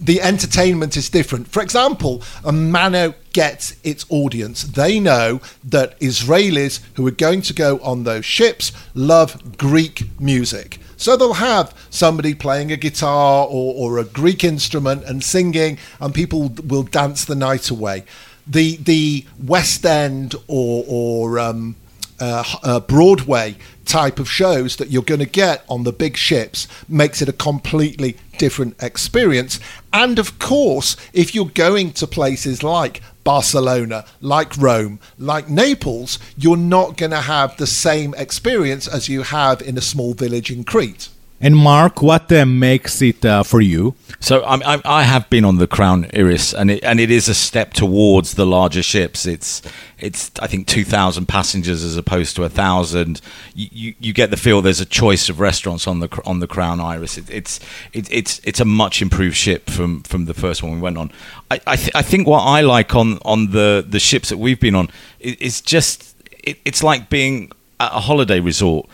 the 0.00 0.20
entertainment 0.20 0.96
is 0.96 1.08
different. 1.08 1.48
For 1.48 1.62
example, 1.62 2.22
a 2.44 2.52
Mano 2.52 3.14
gets 3.32 3.76
its 3.84 4.04
audience. 4.08 4.62
They 4.62 5.00
know 5.00 5.40
that 5.64 5.98
Israelis 6.00 6.80
who 6.94 7.06
are 7.06 7.12
going 7.12 7.42
to 7.42 7.54
go 7.54 7.78
on 7.78 8.04
those 8.04 8.24
ships 8.24 8.72
love 8.94 9.56
Greek 9.56 10.20
music. 10.20 10.78
So 10.96 11.16
they'll 11.16 11.34
have 11.34 11.74
somebody 11.90 12.34
playing 12.34 12.72
a 12.72 12.76
guitar 12.76 13.46
or, 13.46 13.74
or 13.74 13.98
a 13.98 14.04
Greek 14.04 14.44
instrument 14.44 15.04
and 15.04 15.22
singing, 15.22 15.78
and 16.00 16.14
people 16.14 16.48
will 16.66 16.84
dance 16.84 17.24
the 17.24 17.34
night 17.34 17.70
away. 17.70 18.04
The 18.46 18.76
the 18.76 19.24
West 19.42 19.84
End 19.84 20.34
or 20.46 20.84
or 20.86 21.38
um, 21.38 21.76
uh, 22.20 22.44
uh, 22.62 22.80
Broadway 22.80 23.56
type 23.84 24.18
of 24.18 24.30
shows 24.30 24.76
that 24.76 24.90
you're 24.90 25.02
going 25.02 25.20
to 25.20 25.26
get 25.26 25.64
on 25.68 25.84
the 25.84 25.92
big 25.92 26.16
ships 26.16 26.66
makes 26.88 27.20
it 27.20 27.28
a 27.28 27.32
completely 27.32 28.16
different 28.38 28.82
experience. 28.82 29.60
And 29.92 30.18
of 30.18 30.38
course, 30.38 30.96
if 31.12 31.34
you're 31.34 31.46
going 31.46 31.92
to 31.94 32.06
places 32.06 32.62
like 32.62 33.00
Barcelona, 33.24 34.04
like 34.20 34.56
Rome, 34.56 35.00
like 35.18 35.48
Naples, 35.48 36.18
you're 36.36 36.56
not 36.56 36.96
going 36.96 37.12
to 37.12 37.22
have 37.22 37.56
the 37.56 37.66
same 37.66 38.14
experience 38.14 38.86
as 38.86 39.08
you 39.08 39.22
have 39.22 39.62
in 39.62 39.78
a 39.78 39.82
small 39.82 40.14
village 40.14 40.50
in 40.50 40.64
Crete. 40.64 41.08
And 41.44 41.58
Mark, 41.58 42.00
what 42.00 42.32
uh, 42.32 42.46
makes 42.46 43.02
it 43.02 43.22
uh, 43.22 43.42
for 43.42 43.60
you? 43.60 43.94
So 44.18 44.42
I, 44.44 44.80
I, 44.82 45.02
have 45.02 45.28
been 45.28 45.44
on 45.44 45.58
the 45.58 45.66
Crown 45.66 46.06
Iris, 46.14 46.54
and 46.54 46.70
it, 46.70 46.82
and 46.82 46.98
it 46.98 47.10
is 47.10 47.28
a 47.28 47.34
step 47.34 47.74
towards 47.74 48.32
the 48.32 48.46
larger 48.46 48.82
ships. 48.82 49.26
It's 49.26 49.60
it's 49.98 50.30
I 50.40 50.46
think 50.46 50.66
two 50.66 50.84
thousand 50.84 51.26
passengers 51.26 51.84
as 51.84 51.98
opposed 51.98 52.34
to 52.36 52.44
a 52.44 52.48
thousand. 52.48 53.20
You, 53.54 53.68
you, 53.70 53.94
you 54.00 54.12
get 54.14 54.30
the 54.30 54.38
feel 54.38 54.62
there's 54.62 54.80
a 54.80 54.86
choice 54.86 55.28
of 55.28 55.38
restaurants 55.38 55.86
on 55.86 56.00
the 56.00 56.08
on 56.24 56.38
the 56.40 56.46
Crown 56.46 56.80
Iris. 56.80 57.18
It, 57.18 57.28
it's 57.28 57.60
it, 57.92 58.10
it's 58.10 58.40
it's 58.44 58.60
a 58.60 58.64
much 58.64 59.02
improved 59.02 59.36
ship 59.36 59.68
from 59.68 60.02
from 60.04 60.24
the 60.24 60.32
first 60.32 60.62
one 60.62 60.72
we 60.72 60.80
went 60.80 60.96
on. 60.96 61.12
I 61.50 61.60
I, 61.66 61.76
th- 61.76 61.94
I 61.94 62.00
think 62.00 62.26
what 62.26 62.40
I 62.40 62.62
like 62.62 62.96
on 62.96 63.18
on 63.18 63.50
the 63.50 63.84
the 63.86 64.00
ships 64.00 64.30
that 64.30 64.38
we've 64.38 64.60
been 64.60 64.74
on 64.74 64.88
is, 65.20 65.36
is 65.36 65.60
just 65.60 66.16
it, 66.42 66.58
it's 66.64 66.82
like 66.82 67.10
being 67.10 67.52
at 67.80 67.92
a 67.92 68.00
holiday 68.00 68.40
resort. 68.40 68.88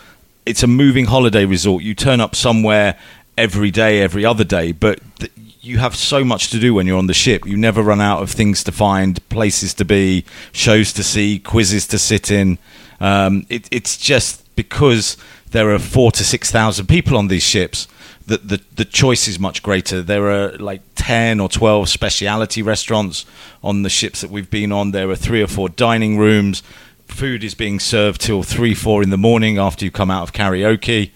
It's 0.50 0.64
a 0.64 0.66
moving 0.66 1.06
holiday 1.06 1.44
resort. 1.44 1.84
You 1.84 1.94
turn 1.94 2.20
up 2.20 2.34
somewhere 2.34 2.98
every 3.38 3.70
day, 3.70 4.02
every 4.02 4.24
other 4.24 4.44
day, 4.44 4.72
but 4.72 5.00
th- 5.20 5.32
you 5.60 5.78
have 5.78 5.94
so 5.94 6.24
much 6.24 6.50
to 6.50 6.58
do 6.58 6.74
when 6.74 6.86
you're 6.86 6.98
on 6.98 7.06
the 7.06 7.14
ship. 7.14 7.46
You 7.46 7.56
never 7.56 7.82
run 7.82 8.00
out 8.00 8.22
of 8.22 8.30
things 8.30 8.64
to 8.64 8.72
find, 8.72 9.26
places 9.28 9.74
to 9.74 9.84
be, 9.84 10.24
shows 10.52 10.92
to 10.94 11.02
see, 11.02 11.38
quizzes 11.38 11.86
to 11.88 11.98
sit 11.98 12.30
in. 12.30 12.58
Um, 12.98 13.46
it, 13.48 13.68
it's 13.70 13.96
just 13.96 14.42
because 14.56 15.16
there 15.52 15.70
are 15.70 15.78
four 15.78 16.10
to 16.12 16.24
six 16.24 16.50
thousand 16.50 16.86
people 16.86 17.16
on 17.16 17.28
these 17.28 17.42
ships 17.42 17.86
that 18.26 18.48
the 18.48 18.60
the 18.74 18.84
choice 18.84 19.28
is 19.28 19.38
much 19.38 19.62
greater. 19.62 20.02
There 20.02 20.30
are 20.30 20.58
like 20.58 20.82
ten 20.94 21.40
or 21.40 21.48
twelve 21.48 21.88
specialty 21.88 22.62
restaurants 22.62 23.24
on 23.62 23.82
the 23.82 23.90
ships 23.90 24.20
that 24.20 24.30
we've 24.30 24.50
been 24.50 24.72
on. 24.72 24.90
There 24.90 25.10
are 25.10 25.16
three 25.16 25.42
or 25.42 25.48
four 25.48 25.68
dining 25.68 26.18
rooms. 26.18 26.62
Food 27.11 27.44
is 27.44 27.55
being 27.55 27.81
served 27.81 28.20
till 28.20 28.42
three, 28.42 28.75
four 28.75 29.03
in 29.03 29.11
the 29.11 29.18
morning 29.18 29.59
after 29.59 29.85
you 29.85 29.90
come 29.90 30.11
out 30.11 30.23
of 30.23 30.33
karaoke 30.33 31.11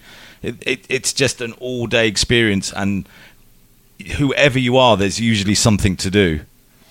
it, 0.45 0.55
it, 0.61 0.85
it's 0.89 1.11
just 1.11 1.41
an 1.41 1.53
all 1.53 1.87
day 1.87 2.07
experience, 2.07 2.71
and 2.71 3.09
whoever 4.17 4.59
you 4.59 4.77
are, 4.77 4.95
there's 4.95 5.19
usually 5.19 5.55
something 5.55 5.95
to 5.97 6.11
do. 6.11 6.41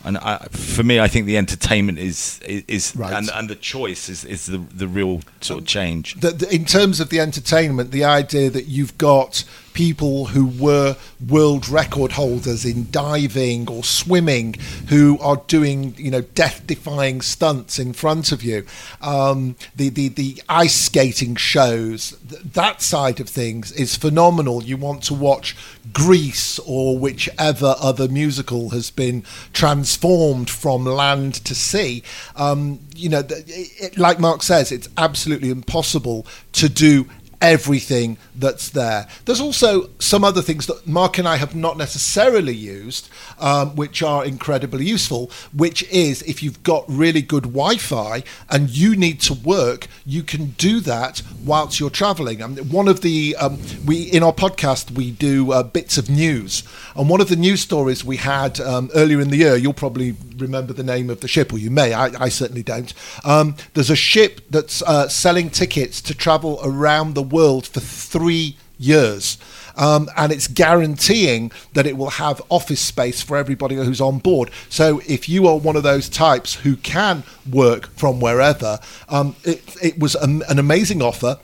And 0.05 0.19
I, 0.19 0.39
for 0.51 0.83
me, 0.83 1.01
I 1.01 1.09
think 1.09 1.27
the 1.27 1.39
entertainment 1.39 1.99
is 1.99 2.41
is, 2.41 2.95
right. 2.95 3.15
and, 3.15 3.31
and 3.33 3.49
the 3.49 3.55
choice 3.55 4.09
is, 4.09 4.25
is 4.25 4.47
the 4.47 4.59
the 4.59 4.89
real 4.89 5.23
sort 5.41 5.59
of 5.59 5.63
um, 5.63 5.67
change. 5.67 6.21
The, 6.21 6.33
the, 6.33 6.55
in 6.55 6.65
terms 6.65 7.01
of 7.01 7.09
the 7.09 7.21
entertainment, 7.21 7.91
the 7.91 8.05
idea 8.05 8.51
that 8.51 8.67
you've 8.67 8.99
got 8.99 9.45
people 9.75 10.27
who 10.27 10.47
were 10.47 10.97
world 11.29 11.69
record 11.69 12.13
holders 12.13 12.65
in 12.65 12.91
diving 12.91 13.69
or 13.69 13.85
swimming 13.85 14.55
who 14.89 15.19
are 15.21 15.43
doing 15.49 15.95
you 15.99 16.11
know 16.11 16.23
death 16.23 16.67
defying 16.67 17.21
stunts 17.21 17.79
in 17.79 17.93
front 17.93 18.33
of 18.33 18.43
you. 18.43 18.65
Um, 19.03 19.57
the, 19.77 19.91
the 19.91 20.09
the 20.09 20.43
ice 20.49 20.75
skating 20.75 21.37
shows 21.37 22.17
that 22.23 22.81
side 22.81 23.21
of 23.21 23.29
things 23.29 23.73
is 23.73 23.97
phenomenal. 23.97 24.63
You 24.63 24.77
want 24.77 25.03
to 25.05 25.15
watch 25.15 25.57
Grease 25.93 26.59
or 26.61 26.99
whichever 26.99 27.75
other 27.79 28.09
musical 28.09 28.71
has 28.71 28.91
been 28.91 29.23
transformed 29.53 30.49
from 30.49 30.85
land 30.85 31.35
to 31.45 31.55
sea. 31.55 32.03
Um, 32.37 32.81
you 32.95 33.09
know 33.09 33.23
it, 33.29 33.99
like 33.99 34.19
Mark 34.19 34.43
says 34.43 34.71
it's 34.73 34.89
absolutely 34.97 35.51
impossible 35.51 36.27
to 36.53 36.69
do 36.69 37.09
everything 37.45 38.17
that's 38.35 38.71
there. 38.71 39.07
There's 39.27 39.41
also 39.41 39.91
some 39.99 40.25
other 40.25 40.41
things 40.41 40.67
that 40.67 40.87
Mark 40.87 41.19
and 41.19 41.29
I 41.29 41.37
have 41.37 41.55
not 41.55 41.77
necessarily 41.77 42.55
used, 42.55 43.11
um, 43.39 43.77
which 43.77 44.03
are 44.03 44.25
incredibly 44.25 44.87
useful, 44.87 45.31
which 45.53 45.83
is 45.91 46.23
if 46.23 46.43
you've 46.43 46.63
got 46.63 46.85
really 46.89 47.21
good 47.21 47.45
Wi 47.45 47.77
Fi 47.77 48.23
and 48.49 48.71
you 48.71 48.97
need 48.97 49.21
to 49.21 49.35
work, 49.35 49.89
you 50.07 50.23
can 50.23 50.51
do 50.57 50.81
that 50.81 51.21
whilst 51.45 51.79
you're 51.79 51.91
traveling. 51.91 52.39
Mean, 52.39 52.71
one 52.71 52.89
of 52.89 53.03
the, 53.03 53.37
um, 53.37 53.59
we 53.85 54.05
in 54.05 54.23
our 54.23 54.33
podcast, 54.33 54.91
we 54.93 55.11
do 55.11 55.53
uh, 55.53 55.63
bits 55.63 55.99
of 55.99 56.09
news. 56.09 56.63
And 56.97 57.11
one 57.11 57.21
of 57.21 57.29
the 57.29 57.37
news 57.37 57.61
stories 57.61 58.05
we 58.05 58.17
had 58.17 58.59
um, 58.61 58.91
earlier 58.95 59.21
in 59.21 59.29
the 59.29 59.37
year, 59.37 59.57
you'll 59.57 59.75
probably 59.75 60.17
remember 60.39 60.73
the 60.73 60.83
name 60.83 61.11
of 61.11 61.21
the 61.21 61.29
ship, 61.29 61.53
or 61.53 61.59
you 61.59 61.71
may, 61.71 61.93
I, 61.93 62.07
I 62.19 62.29
certainly 62.31 62.63
don't. 62.63 62.95
Um, 63.23 63.55
there's 63.75 63.91
a 63.91 63.97
ship 63.97 64.41
that's 64.49 64.81
uh, 64.83 65.09
selling 65.09 65.51
tickets 65.51 66.01
to 66.03 66.15
travel 66.15 66.59
around 66.65 67.13
the 67.13 67.23
world 67.23 67.34
for 67.67 67.81
three 67.81 68.57
years. 68.79 69.39
Um, 69.77 70.09
and 70.17 70.31
it's 70.31 70.47
guaranteeing 70.47 71.51
that 71.73 71.87
it 71.87 71.97
will 71.97 72.11
have 72.11 72.41
office 72.49 72.81
space 72.81 73.23
for 73.23 73.37
everybody 73.37 73.75
who's 73.75 74.01
on 74.01 74.19
board. 74.19 74.51
So 74.69 75.01
if 75.09 75.29
you 75.29 75.49
are 75.49 75.57
one 75.57 75.77
of 75.77 75.83
those 75.83 76.09
types 76.09 76.55
who 76.55 76.77
can 76.77 77.25
work 77.51 77.89
from 77.97 78.21
wherever, 78.21 78.79
um, 79.09 79.35
it, 79.43 79.63
it 79.83 79.99
was 79.99 80.15
an 80.15 80.43
amazing 80.59 81.03
offer 81.03 81.39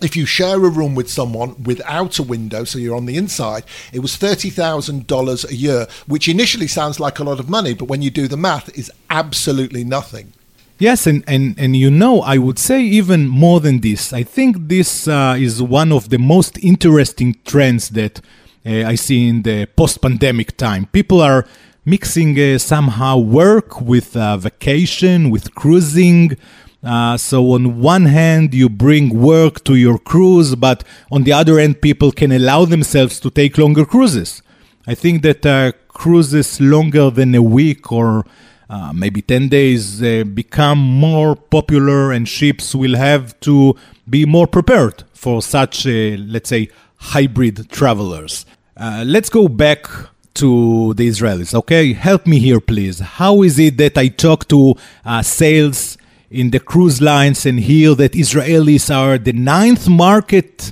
if 0.00 0.16
you 0.16 0.24
share 0.24 0.56
a 0.56 0.70
room 0.70 0.94
with 0.94 1.10
someone 1.10 1.62
without 1.62 2.18
a 2.18 2.22
window, 2.22 2.64
so 2.64 2.78
you're 2.78 2.96
on 2.96 3.06
the 3.06 3.16
inside, 3.16 3.64
it 3.92 4.00
was 4.00 4.16
$30,000 4.16 5.50
a 5.50 5.54
year, 5.54 5.86
which 6.06 6.28
initially 6.28 6.66
sounds 6.66 6.98
like 6.98 7.18
a 7.18 7.24
lot 7.24 7.38
of 7.38 7.50
money, 7.50 7.74
but 7.74 7.84
when 7.86 8.02
you 8.02 8.10
do 8.10 8.26
the 8.26 8.36
math, 8.36 8.76
is 8.78 8.90
absolutely 9.10 9.84
nothing. 9.84 10.32
Yes, 10.80 11.06
and, 11.06 11.22
and, 11.26 11.54
and 11.58 11.76
you 11.76 11.90
know, 11.90 12.22
I 12.22 12.38
would 12.38 12.58
say 12.58 12.80
even 12.82 13.28
more 13.28 13.60
than 13.60 13.80
this. 13.80 14.14
I 14.14 14.22
think 14.22 14.56
this 14.68 15.06
uh, 15.06 15.36
is 15.38 15.62
one 15.62 15.92
of 15.92 16.08
the 16.08 16.18
most 16.18 16.56
interesting 16.64 17.36
trends 17.44 17.90
that 17.90 18.22
uh, 18.64 18.86
I 18.86 18.94
see 18.94 19.28
in 19.28 19.42
the 19.42 19.66
post 19.66 20.00
pandemic 20.00 20.56
time. 20.56 20.86
People 20.86 21.20
are 21.20 21.46
mixing 21.84 22.40
uh, 22.40 22.56
somehow 22.56 23.18
work 23.18 23.82
with 23.82 24.16
uh, 24.16 24.38
vacation, 24.38 25.28
with 25.28 25.54
cruising. 25.54 26.38
Uh, 26.82 27.18
so 27.18 27.52
on 27.52 27.82
one 27.82 28.06
hand, 28.06 28.54
you 28.54 28.70
bring 28.70 29.20
work 29.20 29.62
to 29.64 29.74
your 29.74 29.98
cruise, 29.98 30.54
but 30.54 30.82
on 31.12 31.24
the 31.24 31.32
other 31.34 31.58
end, 31.58 31.82
people 31.82 32.10
can 32.10 32.32
allow 32.32 32.64
themselves 32.64 33.20
to 33.20 33.28
take 33.28 33.58
longer 33.58 33.84
cruises. 33.84 34.42
I 34.86 34.94
think 34.94 35.20
that 35.24 35.44
uh, 35.44 35.72
cruises 35.88 36.58
longer 36.58 37.10
than 37.10 37.34
a 37.34 37.42
week 37.42 37.92
or 37.92 38.24
uh, 38.70 38.92
maybe 38.94 39.20
10 39.20 39.48
days 39.48 40.00
uh, 40.00 40.22
become 40.22 40.78
more 40.78 41.34
popular 41.34 42.12
and 42.12 42.28
ships 42.28 42.72
will 42.72 42.94
have 42.94 43.38
to 43.40 43.74
be 44.08 44.24
more 44.24 44.46
prepared 44.46 45.02
for 45.12 45.42
such, 45.42 45.88
uh, 45.88 46.16
let's 46.28 46.50
say, 46.50 46.68
hybrid 46.94 47.68
travelers. 47.70 48.46
Uh, 48.76 49.02
let's 49.04 49.28
go 49.28 49.48
back 49.48 49.88
to 50.34 50.94
the 50.94 51.08
Israelis, 51.08 51.52
okay? 51.52 51.92
Help 51.94 52.28
me 52.28 52.38
here, 52.38 52.60
please. 52.60 53.00
How 53.00 53.42
is 53.42 53.58
it 53.58 53.76
that 53.78 53.98
I 53.98 54.06
talk 54.06 54.46
to 54.50 54.76
sales 55.22 55.98
in 56.30 56.50
the 56.50 56.60
cruise 56.60 57.02
lines 57.02 57.44
and 57.44 57.58
hear 57.58 57.96
that 57.96 58.12
Israelis 58.12 58.94
are 58.94 59.18
the 59.18 59.32
ninth 59.32 59.88
market 59.88 60.70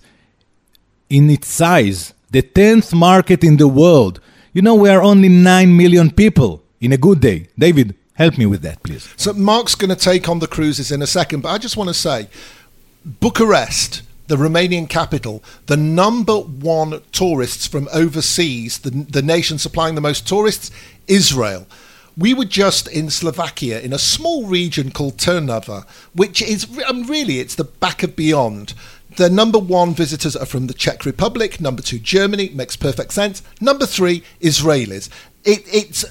in 1.11 1.29
its 1.31 1.49
size, 1.49 2.15
the 2.31 2.43
tenth 2.43 2.95
market 2.95 3.43
in 3.43 3.57
the 3.57 3.67
world? 3.67 4.21
You 4.53 4.63
know, 4.63 4.77
we 4.77 4.89
are 4.89 5.03
only 5.03 5.29
9 5.29 5.77
million 5.77 6.13
people 6.13 6.63
in 6.81 6.93
a 6.93 6.97
good 6.97 7.21
day. 7.21 7.49
David, 7.59 7.95
help 8.15 8.39
me 8.39 8.47
with 8.47 8.63
that, 8.63 8.83
please. 8.83 9.13
So, 9.17 9.33
Mark's 9.33 9.75
going 9.75 9.91
to 9.91 9.97
take 9.97 10.29
on 10.29 10.39
the 10.39 10.47
cruises 10.47 10.91
in 10.91 11.03
a 11.03 11.07
second, 11.07 11.43
but 11.43 11.51
I 11.51 11.59
just 11.59 11.77
want 11.77 11.89
to 11.89 11.95
say 11.95 12.29
Bucharest, 13.05 14.03
the 14.27 14.37
Romanian 14.37 14.89
capital, 14.89 15.43
the 15.67 15.77
number 15.77 16.37
one 16.39 17.01
tourists 17.13 17.67
from 17.67 17.89
overseas, 17.93 18.79
the, 18.79 18.91
the 18.91 19.23
nation 19.23 19.59
supplying 19.59 19.95
the 19.95 20.01
most 20.01 20.29
tourists, 20.29 20.71
Israel. 21.07 21.67
We 22.17 22.35
were 22.35 22.45
just 22.45 22.89
in 22.89 23.11
Slovakia 23.11 23.81
in 23.81 23.93
a 23.93 23.99
small 23.99 24.47
region 24.47 24.91
called 24.91 25.19
Trnava, 25.19 25.87
which 26.15 26.43
is 26.43 26.69
really 26.69 27.39
it's 27.39 27.55
the 27.55 27.65
back 27.65 28.03
of 28.03 28.17
beyond. 28.17 28.75
The 29.17 29.31
number 29.31 29.59
one 29.59 29.95
visitors 29.95 30.37
are 30.37 30.47
from 30.47 30.67
the 30.67 30.75
Czech 30.75 31.07
Republic. 31.07 31.61
Number 31.61 31.81
two, 31.81 31.99
Germany 31.99 32.51
makes 32.51 32.77
perfect 32.77 33.13
sense. 33.13 33.43
Number 33.61 33.87
three, 33.87 34.23
Israelis. 34.41 35.09
It, 35.45 35.63
it's 35.73 36.05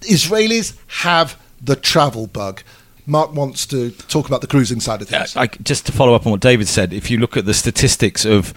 Israelis 0.00 0.76
have 1.02 1.40
the 1.60 1.76
travel 1.76 2.26
bug. 2.26 2.62
Mark 3.06 3.32
wants 3.32 3.66
to 3.66 3.90
talk 3.90 4.26
about 4.26 4.42
the 4.42 4.46
cruising 4.46 4.80
side 4.80 5.00
of 5.00 5.08
things. 5.08 5.34
I, 5.34 5.46
just 5.46 5.86
to 5.86 5.92
follow 5.92 6.14
up 6.14 6.26
on 6.26 6.32
what 6.32 6.40
David 6.40 6.68
said, 6.68 6.92
if 6.92 7.10
you 7.10 7.18
look 7.18 7.36
at 7.36 7.46
the 7.46 7.54
statistics 7.54 8.26
of 8.26 8.52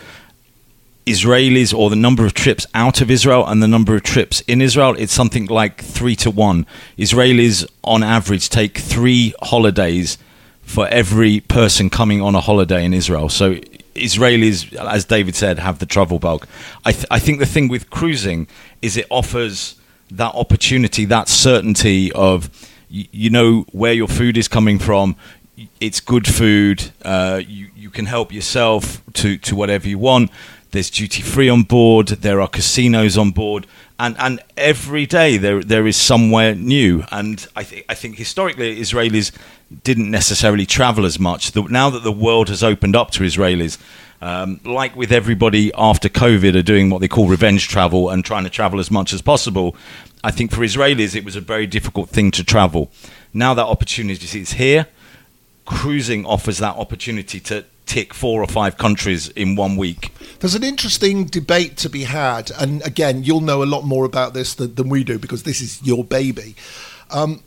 Israelis 1.05 1.73
or 1.73 1.89
the 1.89 1.95
number 1.95 2.25
of 2.25 2.33
trips 2.33 2.65
out 2.75 3.01
of 3.01 3.09
Israel 3.09 3.47
and 3.47 3.63
the 3.63 3.67
number 3.67 3.95
of 3.95 4.03
trips 4.03 4.41
in 4.41 4.61
Israel, 4.61 4.95
it's 4.97 5.13
something 5.13 5.45
like 5.45 5.81
three 5.81 6.15
to 6.17 6.29
one. 6.29 6.65
Israelis, 6.97 7.65
on 7.83 8.03
average, 8.03 8.49
take 8.49 8.77
three 8.77 9.33
holidays 9.41 10.17
for 10.61 10.87
every 10.89 11.39
person 11.39 11.89
coming 11.89 12.21
on 12.21 12.35
a 12.35 12.41
holiday 12.41 12.85
in 12.85 12.93
Israel. 12.93 13.29
So 13.29 13.55
Israelis, 13.95 14.73
as 14.73 15.05
David 15.05 15.35
said, 15.35 15.59
have 15.59 15.79
the 15.79 15.85
travel 15.85 16.19
bug. 16.19 16.47
I, 16.85 16.91
th- 16.91 17.05
I 17.09 17.19
think 17.19 17.39
the 17.39 17.45
thing 17.45 17.67
with 17.67 17.89
cruising 17.89 18.47
is 18.81 18.95
it 18.95 19.07
offers 19.09 19.75
that 20.11 20.35
opportunity, 20.35 21.05
that 21.05 21.27
certainty 21.27 22.11
of 22.11 22.49
you, 22.89 23.29
know 23.29 23.65
where 23.71 23.93
your 23.93 24.07
food 24.07 24.37
is 24.37 24.47
coming 24.47 24.77
from. 24.77 25.15
it's 25.79 25.99
good 25.99 26.27
food. 26.27 26.91
Uh, 27.03 27.41
you 27.47 27.69
you 27.75 27.89
can 27.89 28.05
help 28.05 28.31
yourself 28.33 29.01
to 29.13 29.37
to 29.37 29.55
whatever 29.55 29.87
you 29.87 29.97
want. 29.97 30.31
There's 30.71 30.89
duty 30.89 31.21
free 31.21 31.49
on 31.49 31.63
board. 31.63 32.07
There 32.07 32.39
are 32.41 32.47
casinos 32.47 33.17
on 33.17 33.31
board, 33.31 33.67
and 33.99 34.15
and 34.19 34.41
every 34.57 35.05
day 35.05 35.37
there 35.37 35.61
there 35.61 35.87
is 35.87 35.97
somewhere 35.97 36.55
new. 36.55 37.03
And 37.11 37.45
I 37.55 37.63
think 37.63 37.85
I 37.89 37.95
think 37.95 38.17
historically 38.17 38.79
Israelis 38.79 39.31
didn't 39.83 40.11
necessarily 40.11 40.65
travel 40.65 41.05
as 41.05 41.17
much. 41.19 41.51
The, 41.51 41.63
now 41.63 41.89
that 41.89 42.03
the 42.03 42.11
world 42.11 42.49
has 42.49 42.63
opened 42.63 42.95
up 42.95 43.11
to 43.11 43.23
Israelis, 43.23 43.77
um, 44.21 44.59
like 44.63 44.95
with 44.95 45.11
everybody 45.11 45.71
after 45.75 46.09
COVID, 46.09 46.55
are 46.55 46.61
doing 46.61 46.89
what 46.89 47.01
they 47.01 47.07
call 47.07 47.27
revenge 47.27 47.67
travel 47.67 48.09
and 48.09 48.23
trying 48.23 48.43
to 48.43 48.49
travel 48.49 48.79
as 48.79 48.91
much 48.91 49.13
as 49.13 49.21
possible. 49.21 49.75
I 50.23 50.31
think 50.31 50.51
for 50.51 50.61
Israelis, 50.61 51.15
it 51.15 51.25
was 51.25 51.35
a 51.35 51.41
very 51.41 51.67
difficult 51.67 52.09
thing 52.09 52.31
to 52.31 52.43
travel. 52.43 52.91
Now 53.33 53.53
that 53.53 53.65
opportunity 53.65 54.39
is 54.39 54.53
here, 54.53 54.87
cruising 55.65 56.25
offers 56.25 56.59
that 56.59 56.75
opportunity 56.75 57.39
to 57.39 57.65
tick 57.85 58.13
four 58.13 58.41
or 58.41 58.47
five 58.47 58.77
countries 58.77 59.29
in 59.29 59.55
one 59.55 59.75
week. 59.75 60.13
There's 60.39 60.55
an 60.55 60.63
interesting 60.63 61.25
debate 61.25 61.77
to 61.77 61.89
be 61.89 62.03
had, 62.03 62.51
and 62.51 62.81
again, 62.85 63.23
you'll 63.23 63.41
know 63.41 63.63
a 63.63 63.65
lot 63.65 63.83
more 63.83 64.05
about 64.05 64.33
this 64.33 64.53
than, 64.55 64.75
than 64.75 64.89
we 64.89 65.03
do 65.03 65.19
because 65.19 65.43
this 65.43 65.61
is 65.61 65.81
your 65.83 66.03
baby. 66.03 66.55
Um, 67.09 67.43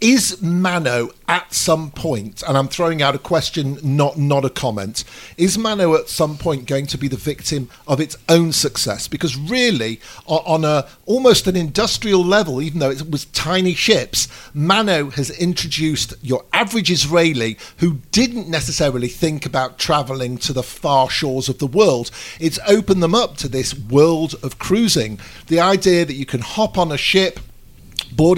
is 0.00 0.42
Mano 0.42 1.10
at 1.26 1.54
some 1.54 1.90
point, 1.90 2.42
and 2.46 2.56
I'm 2.56 2.68
throwing 2.68 3.00
out 3.00 3.14
a 3.14 3.18
question, 3.18 3.78
not 3.82 4.18
not 4.18 4.44
a 4.44 4.50
comment, 4.50 5.04
is 5.38 5.56
Mano 5.56 5.94
at 5.94 6.08
some 6.08 6.36
point 6.36 6.66
going 6.66 6.86
to 6.88 6.98
be 6.98 7.08
the 7.08 7.16
victim 7.16 7.70
of 7.86 8.00
its 8.00 8.16
own 8.28 8.52
success? 8.52 9.08
Because 9.08 9.36
really, 9.36 10.00
on 10.26 10.64
a 10.64 10.86
almost 11.06 11.46
an 11.46 11.56
industrial 11.56 12.22
level, 12.22 12.60
even 12.60 12.78
though 12.78 12.90
it 12.90 13.10
was 13.10 13.24
tiny 13.26 13.74
ships, 13.74 14.28
Mano 14.52 15.10
has 15.10 15.30
introduced 15.30 16.14
your 16.22 16.44
average 16.52 16.90
Israeli 16.90 17.56
who 17.78 18.00
didn't 18.12 18.48
necessarily 18.48 19.08
think 19.08 19.46
about 19.46 19.78
traveling 19.78 20.36
to 20.38 20.52
the 20.52 20.62
far 20.62 21.08
shores 21.08 21.48
of 21.48 21.58
the 21.58 21.66
world. 21.66 22.10
It's 22.38 22.58
opened 22.68 23.02
them 23.02 23.14
up 23.14 23.38
to 23.38 23.48
this 23.48 23.76
world 23.76 24.34
of 24.42 24.58
cruising. 24.58 25.18
The 25.46 25.60
idea 25.60 26.04
that 26.04 26.14
you 26.14 26.26
can 26.26 26.40
hop 26.40 26.76
on 26.76 26.92
a 26.92 26.98
ship 26.98 27.40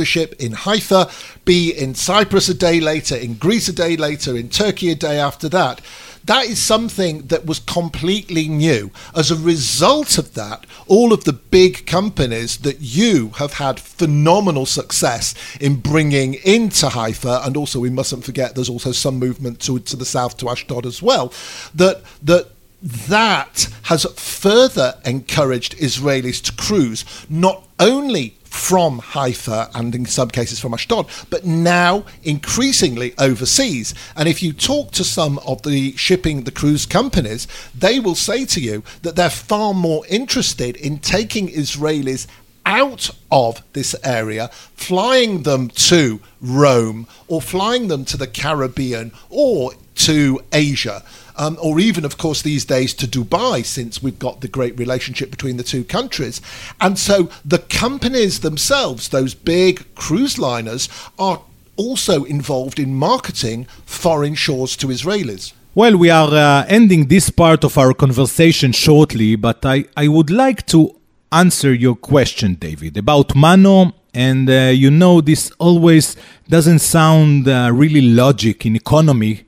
a 0.00 0.04
ship 0.04 0.34
in 0.38 0.52
Haifa, 0.52 1.10
be 1.44 1.70
in 1.70 1.94
Cyprus 1.94 2.48
a 2.48 2.54
day 2.54 2.80
later, 2.80 3.16
in 3.16 3.34
Greece 3.34 3.68
a 3.68 3.72
day 3.72 3.96
later, 3.96 4.36
in 4.36 4.48
Turkey 4.48 4.90
a 4.90 4.94
day 4.94 5.18
after 5.18 5.48
that. 5.48 5.80
That 6.24 6.44
is 6.44 6.62
something 6.62 7.28
that 7.28 7.46
was 7.46 7.58
completely 7.58 8.48
new. 8.48 8.90
As 9.16 9.30
a 9.30 9.36
result 9.36 10.18
of 10.18 10.34
that, 10.34 10.66
all 10.86 11.14
of 11.14 11.24
the 11.24 11.32
big 11.32 11.86
companies 11.86 12.58
that 12.58 12.80
you 12.80 13.30
have 13.36 13.54
had 13.54 13.80
phenomenal 13.80 14.66
success 14.66 15.34
in 15.58 15.76
bringing 15.76 16.34
into 16.44 16.90
Haifa, 16.90 17.40
and 17.44 17.56
also 17.56 17.80
we 17.80 17.88
mustn't 17.88 18.24
forget 18.24 18.54
there's 18.54 18.68
also 18.68 18.92
some 18.92 19.18
movement 19.18 19.60
to, 19.60 19.78
to 19.78 19.96
the 19.96 20.04
south 20.04 20.36
to 20.38 20.50
Ashdod 20.50 20.84
as 20.84 21.00
well, 21.00 21.32
that 21.74 22.02
that 22.22 22.48
that 22.82 23.68
has 23.84 24.04
further 24.16 25.00
encouraged 25.04 25.76
Israelis 25.78 26.42
to 26.42 26.52
cruise 26.52 27.04
not 27.28 27.66
only 27.80 28.37
from 28.50 28.98
Haifa 28.98 29.70
and 29.74 29.94
in 29.94 30.06
some 30.06 30.28
cases 30.28 30.60
from 30.60 30.74
Ashdod, 30.74 31.06
but 31.30 31.44
now 31.44 32.04
increasingly 32.22 33.14
overseas. 33.18 33.94
And 34.16 34.28
if 34.28 34.42
you 34.42 34.52
talk 34.52 34.90
to 34.92 35.04
some 35.04 35.38
of 35.40 35.62
the 35.62 35.96
shipping, 35.96 36.42
the 36.42 36.50
cruise 36.50 36.86
companies, 36.86 37.46
they 37.74 38.00
will 38.00 38.14
say 38.14 38.44
to 38.46 38.60
you 38.60 38.82
that 39.02 39.16
they're 39.16 39.30
far 39.30 39.74
more 39.74 40.04
interested 40.08 40.76
in 40.76 40.98
taking 40.98 41.48
Israelis 41.48 42.26
out 42.66 43.10
of 43.30 43.62
this 43.72 43.96
area, 44.04 44.48
flying 44.74 45.42
them 45.42 45.68
to 45.68 46.20
Rome 46.40 47.06
or 47.26 47.40
flying 47.40 47.88
them 47.88 48.04
to 48.04 48.16
the 48.16 48.26
Caribbean 48.26 49.12
or 49.30 49.72
to 49.98 50.40
Asia 50.52 51.02
um, 51.38 51.56
or 51.62 51.78
even, 51.78 52.04
of 52.04 52.18
course, 52.18 52.42
these 52.42 52.64
days 52.64 52.92
to 52.94 53.06
Dubai, 53.06 53.64
since 53.64 54.02
we've 54.02 54.18
got 54.18 54.40
the 54.40 54.48
great 54.48 54.76
relationship 54.78 55.30
between 55.30 55.56
the 55.56 55.62
two 55.62 55.84
countries. 55.84 56.40
And 56.80 56.98
so 56.98 57.30
the 57.44 57.60
companies 57.60 58.40
themselves, 58.40 59.08
those 59.08 59.34
big 59.34 59.94
cruise 59.94 60.38
liners, 60.38 60.88
are 61.18 61.40
also 61.76 62.24
involved 62.24 62.80
in 62.80 62.96
marketing 62.96 63.66
foreign 63.86 64.34
shores 64.34 64.76
to 64.78 64.88
Israelis. 64.88 65.52
Well, 65.76 65.96
we 65.96 66.10
are 66.10 66.34
uh, 66.34 66.66
ending 66.68 67.06
this 67.06 67.30
part 67.30 67.62
of 67.62 67.78
our 67.78 67.94
conversation 67.94 68.72
shortly, 68.72 69.36
but 69.36 69.64
I, 69.64 69.84
I 69.96 70.08
would 70.08 70.30
like 70.30 70.66
to 70.66 70.96
answer 71.30 71.72
your 71.72 71.94
question, 71.94 72.54
David, 72.54 72.96
about 72.96 73.36
Mano. 73.36 73.92
And 74.12 74.50
uh, 74.50 74.72
you 74.74 74.90
know, 74.90 75.20
this 75.20 75.52
always 75.58 76.16
doesn't 76.48 76.80
sound 76.80 77.46
uh, 77.46 77.70
really 77.72 78.00
logic 78.00 78.66
in 78.66 78.74
economy 78.74 79.44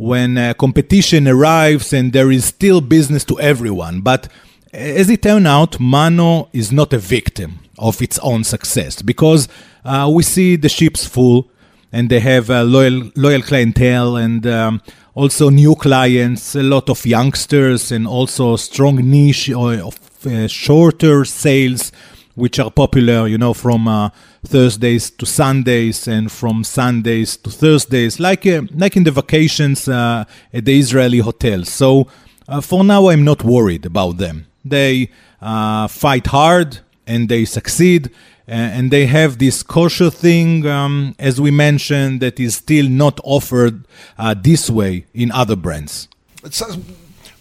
when 0.00 0.38
uh, 0.38 0.54
competition 0.54 1.28
arrives 1.28 1.92
and 1.92 2.14
there 2.14 2.30
is 2.30 2.46
still 2.46 2.80
business 2.80 3.22
to 3.22 3.38
everyone. 3.38 4.00
But 4.00 4.28
as 4.72 5.10
it 5.10 5.22
turned 5.22 5.46
out, 5.46 5.78
Mano 5.78 6.48
is 6.54 6.72
not 6.72 6.94
a 6.94 6.98
victim 6.98 7.58
of 7.78 8.00
its 8.00 8.18
own 8.20 8.42
success 8.44 9.02
because 9.02 9.46
uh, 9.84 10.10
we 10.10 10.22
see 10.22 10.56
the 10.56 10.70
ships 10.70 11.06
full 11.06 11.50
and 11.92 12.08
they 12.08 12.20
have 12.20 12.48
a 12.48 12.64
loyal 12.64 13.10
loyal 13.14 13.42
clientele 13.42 14.16
and 14.16 14.46
um, 14.46 14.80
also 15.14 15.50
new 15.50 15.74
clients, 15.74 16.54
a 16.54 16.62
lot 16.62 16.88
of 16.88 17.04
youngsters 17.04 17.92
and 17.92 18.06
also 18.06 18.56
strong 18.56 18.96
niche 18.96 19.50
of 19.50 19.98
uh, 20.26 20.48
shorter 20.48 21.26
sales 21.26 21.92
which 22.36 22.58
are 22.58 22.70
popular, 22.70 23.26
you 23.26 23.36
know, 23.36 23.52
from 23.52 23.86
uh, 23.86 24.08
Thursdays 24.44 25.10
to 25.10 25.26
Sundays 25.26 26.08
and 26.08 26.30
from 26.32 26.64
Sundays 26.64 27.36
to 27.38 27.50
Thursdays, 27.50 28.18
like 28.18 28.46
uh, 28.46 28.62
like 28.74 28.96
in 28.96 29.04
the 29.04 29.10
vacations 29.10 29.86
uh, 29.88 30.24
at 30.52 30.64
the 30.64 30.78
Israeli 30.78 31.18
hotels. 31.18 31.68
So 31.68 32.06
uh, 32.48 32.60
for 32.60 32.82
now, 32.82 33.08
I'm 33.08 33.24
not 33.24 33.44
worried 33.44 33.86
about 33.86 34.16
them. 34.16 34.46
They 34.64 35.10
uh, 35.40 35.88
fight 35.88 36.26
hard 36.28 36.80
and 37.06 37.28
they 37.28 37.44
succeed. 37.44 38.10
And 38.52 38.90
they 38.90 39.06
have 39.06 39.38
this 39.38 39.62
kosher 39.62 40.10
thing, 40.10 40.66
um, 40.66 41.14
as 41.20 41.40
we 41.40 41.52
mentioned, 41.52 42.20
that 42.20 42.40
is 42.40 42.56
still 42.56 42.88
not 42.88 43.20
offered 43.22 43.84
uh, 44.18 44.34
this 44.34 44.68
way 44.68 45.06
in 45.14 45.30
other 45.30 45.54
brands. 45.54 46.08
It's 46.42 46.60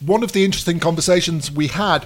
one 0.05 0.21
of 0.21 0.33
the 0.33 0.45
interesting 0.45 0.79
conversations 0.79 1.51
we 1.51 1.65
had 1.65 2.05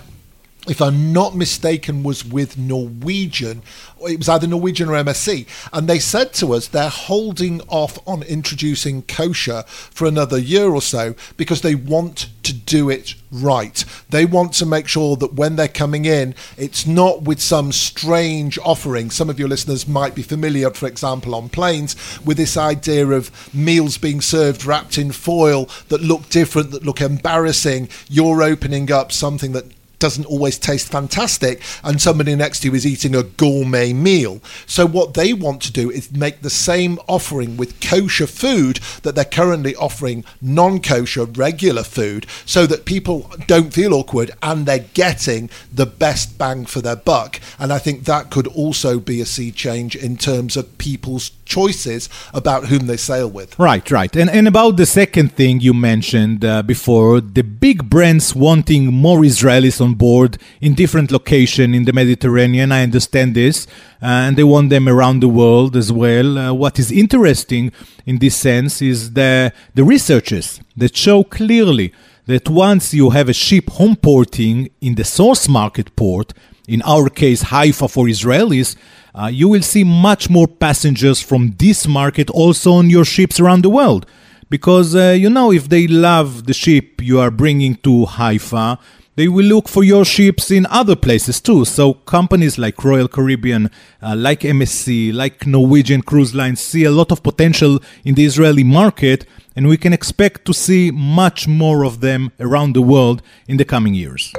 if 0.67 0.81
I'm 0.81 1.11
not 1.11 1.35
mistaken, 1.35 2.03
was 2.03 2.23
with 2.23 2.57
Norwegian. 2.57 3.63
It 4.01 4.17
was 4.17 4.29
either 4.29 4.47
Norwegian 4.47 4.89
or 4.89 4.93
MSC. 4.93 5.45
And 5.73 5.87
they 5.87 5.99
said 5.99 6.33
to 6.35 6.53
us 6.53 6.67
they're 6.67 6.89
holding 6.89 7.61
off 7.67 7.99
on 8.07 8.23
introducing 8.23 9.01
kosher 9.03 9.63
for 9.67 10.07
another 10.07 10.37
year 10.37 10.69
or 10.69 10.81
so 10.81 11.15
because 11.35 11.61
they 11.61 11.75
want 11.75 12.29
to 12.43 12.53
do 12.53 12.89
it 12.89 13.15
right. 13.31 13.83
They 14.09 14.25
want 14.25 14.53
to 14.53 14.65
make 14.65 14.87
sure 14.87 15.15
that 15.17 15.33
when 15.33 15.55
they're 15.55 15.67
coming 15.67 16.05
in, 16.05 16.35
it's 16.57 16.85
not 16.85 17.23
with 17.23 17.41
some 17.41 17.71
strange 17.71 18.57
offering. 18.59 19.09
Some 19.09 19.29
of 19.29 19.39
your 19.39 19.47
listeners 19.49 19.87
might 19.87 20.15
be 20.15 20.23
familiar, 20.23 20.69
for 20.69 20.87
example, 20.87 21.35
on 21.35 21.49
planes, 21.49 21.95
with 22.25 22.37
this 22.37 22.55
idea 22.55 23.07
of 23.07 23.53
meals 23.53 23.97
being 23.97 24.21
served 24.21 24.65
wrapped 24.65 24.97
in 24.97 25.11
foil 25.11 25.69
that 25.89 26.01
look 26.01 26.29
different, 26.29 26.71
that 26.71 26.83
look 26.83 27.01
embarrassing. 27.01 27.89
You're 28.09 28.43
opening 28.43 28.91
up 28.91 29.11
something 29.11 29.51
that 29.53 29.65
doesn't 30.03 30.25
always 30.25 30.57
taste 30.57 30.91
fantastic, 30.91 31.61
and 31.81 32.01
somebody 32.01 32.35
next 32.35 32.59
to 32.59 32.67
you 32.67 32.75
is 32.75 32.85
eating 32.85 33.15
a 33.15 33.23
gourmet 33.23 33.93
meal. 33.93 34.41
So, 34.65 34.85
what 34.85 35.13
they 35.13 35.31
want 35.31 35.61
to 35.61 35.71
do 35.71 35.89
is 35.89 36.11
make 36.11 36.41
the 36.41 36.49
same 36.49 36.99
offering 37.07 37.55
with 37.55 37.79
kosher 37.79 38.27
food 38.27 38.81
that 39.03 39.15
they're 39.15 39.23
currently 39.23 39.77
offering 39.77 40.25
non 40.41 40.81
kosher 40.81 41.23
regular 41.23 41.83
food 41.83 42.25
so 42.45 42.65
that 42.65 42.83
people 42.83 43.31
don't 43.47 43.73
feel 43.73 43.93
awkward 43.93 44.31
and 44.41 44.65
they're 44.65 44.89
getting 44.93 45.49
the 45.73 45.85
best 45.85 46.37
bang 46.37 46.65
for 46.65 46.81
their 46.81 46.97
buck. 46.97 47.39
And 47.57 47.71
I 47.71 47.79
think 47.79 48.03
that 48.03 48.29
could 48.29 48.47
also 48.47 48.99
be 48.99 49.21
a 49.21 49.25
sea 49.25 49.51
change 49.51 49.95
in 49.95 50.17
terms 50.17 50.57
of 50.57 50.77
people's 50.77 51.31
choices 51.45 52.09
about 52.33 52.65
whom 52.65 52.87
they 52.87 52.97
sail 52.97 53.29
with. 53.29 53.57
Right, 53.57 53.89
right. 53.89 54.13
And, 54.17 54.29
and 54.29 54.49
about 54.49 54.75
the 54.75 54.85
second 54.85 55.33
thing 55.33 55.61
you 55.61 55.73
mentioned 55.73 56.43
uh, 56.43 56.61
before, 56.63 57.21
the 57.21 57.43
big 57.43 57.89
brands 57.89 58.35
wanting 58.35 58.87
more 58.87 59.19
Israelis 59.21 59.79
board 59.95 60.37
in 60.61 60.73
different 60.73 61.11
location 61.11 61.73
in 61.73 61.85
the 61.85 61.93
Mediterranean. 61.93 62.71
I 62.71 62.83
understand 62.83 63.35
this, 63.35 63.67
uh, 64.01 64.05
and 64.05 64.35
they 64.35 64.43
want 64.43 64.69
them 64.69 64.87
around 64.87 65.21
the 65.21 65.27
world 65.27 65.75
as 65.75 65.91
well. 65.91 66.37
Uh, 66.37 66.53
what 66.53 66.79
is 66.79 66.91
interesting 66.91 67.71
in 68.05 68.19
this 68.19 68.35
sense 68.35 68.81
is 68.81 69.13
the 69.13 69.53
the 69.73 69.83
researchers 69.83 70.61
that 70.77 70.95
show 70.95 71.23
clearly 71.23 71.93
that 72.25 72.49
once 72.49 72.93
you 72.93 73.09
have 73.09 73.29
a 73.29 73.33
ship 73.33 73.69
home 73.71 73.95
porting 73.95 74.69
in 74.81 74.95
the 74.95 75.03
source 75.03 75.49
market 75.49 75.95
port, 75.95 76.33
in 76.67 76.81
our 76.83 77.09
case 77.09 77.43
Haifa 77.43 77.87
for 77.87 78.05
Israelis, 78.05 78.75
uh, 79.15 79.27
you 79.27 79.47
will 79.47 79.61
see 79.61 79.83
much 79.83 80.29
more 80.29 80.47
passengers 80.47 81.21
from 81.21 81.53
this 81.57 81.87
market 81.87 82.29
also 82.29 82.73
on 82.73 82.89
your 82.89 83.05
ships 83.05 83.39
around 83.39 83.63
the 83.63 83.69
world. 83.69 84.05
Because, 84.49 84.95
uh, 84.95 85.15
you 85.17 85.29
know, 85.29 85.51
if 85.51 85.69
they 85.69 85.87
love 85.87 86.45
the 86.45 86.53
ship 86.53 87.01
you 87.01 87.19
are 87.19 87.31
bringing 87.31 87.75
to 87.77 88.05
Haifa, 88.05 88.79
they 89.15 89.27
will 89.27 89.45
look 89.45 89.67
for 89.67 89.83
your 89.83 90.05
ships 90.05 90.49
in 90.49 90.65
other 90.67 90.95
places 90.95 91.39
too. 91.39 91.65
So 91.65 91.93
companies 91.93 92.57
like 92.57 92.83
Royal 92.83 93.07
Caribbean, 93.07 93.69
uh, 94.01 94.15
like 94.15 94.41
MSC, 94.41 95.13
like 95.13 95.45
Norwegian 95.45 96.01
Cruise 96.01 96.33
Lines 96.33 96.61
see 96.61 96.83
a 96.83 96.91
lot 96.91 97.11
of 97.11 97.21
potential 97.23 97.79
in 98.03 98.15
the 98.15 98.25
Israeli 98.25 98.63
market 98.63 99.25
and 99.55 99.67
we 99.67 99.77
can 99.77 99.93
expect 99.93 100.45
to 100.45 100.53
see 100.53 100.89
much 100.91 101.47
more 101.47 101.85
of 101.85 102.01
them 102.01 102.31
around 102.39 102.73
the 102.73 102.81
world 102.81 103.21
in 103.47 103.57
the 103.57 103.65
coming 103.65 103.93
years. 103.93 104.33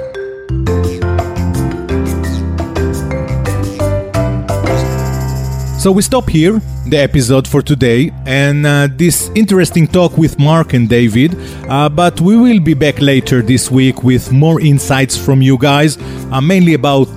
So 5.85 5.91
we 5.91 6.01
stop 6.01 6.27
here 6.27 6.59
the 6.87 6.97
episode 6.97 7.47
for 7.47 7.61
today 7.61 8.11
and 8.25 8.65
uh, 8.65 8.87
this 8.89 9.29
interesting 9.35 9.85
talk 9.85 10.17
with 10.17 10.39
Mark 10.39 10.73
and 10.73 10.89
David. 10.89 11.35
Uh, 11.69 11.89
but 11.89 12.19
we 12.19 12.35
will 12.35 12.59
be 12.59 12.73
back 12.73 12.99
later 12.99 13.43
this 13.43 13.69
week 13.69 14.03
with 14.03 14.31
more 14.31 14.59
insights 14.59 15.15
from 15.15 15.43
you 15.43 15.59
guys, 15.59 15.99
uh, 16.31 16.41
mainly 16.41 16.73
about 16.73 17.07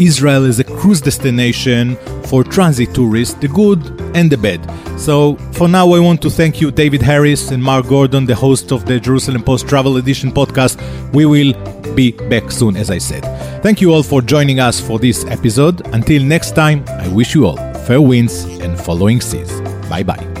Israel 0.00 0.44
as 0.44 0.58
a 0.58 0.64
cruise 0.64 1.00
destination 1.00 1.94
for 2.24 2.42
transit 2.42 2.92
tourists, 2.92 3.34
the 3.34 3.46
good 3.46 3.78
and 4.16 4.28
the 4.28 4.36
bad. 4.36 4.60
So 4.98 5.36
for 5.52 5.68
now, 5.68 5.92
I 5.92 6.00
want 6.00 6.20
to 6.22 6.28
thank 6.28 6.60
you, 6.60 6.72
David 6.72 7.02
Harris 7.02 7.52
and 7.52 7.62
Mark 7.62 7.86
Gordon, 7.86 8.26
the 8.26 8.34
host 8.34 8.72
of 8.72 8.86
the 8.86 8.98
Jerusalem 8.98 9.44
Post 9.44 9.68
Travel 9.68 9.98
Edition 9.98 10.32
podcast. 10.32 10.82
We 11.12 11.26
will 11.26 11.52
be 11.94 12.10
back 12.10 12.50
soon, 12.50 12.76
as 12.76 12.90
I 12.90 12.98
said. 12.98 13.22
Thank 13.62 13.80
you 13.80 13.92
all 13.92 14.02
for 14.02 14.20
joining 14.20 14.58
us 14.58 14.80
for 14.80 14.98
this 14.98 15.24
episode. 15.26 15.86
Until 15.94 16.24
next 16.24 16.56
time, 16.56 16.82
I 16.88 17.06
wish 17.06 17.32
you 17.32 17.46
all 17.46 17.75
fair 17.86 18.00
winds 18.00 18.44
and 18.60 18.78
following 18.78 19.20
seas. 19.20 19.60
Bye 19.88 20.02
bye. 20.02 20.35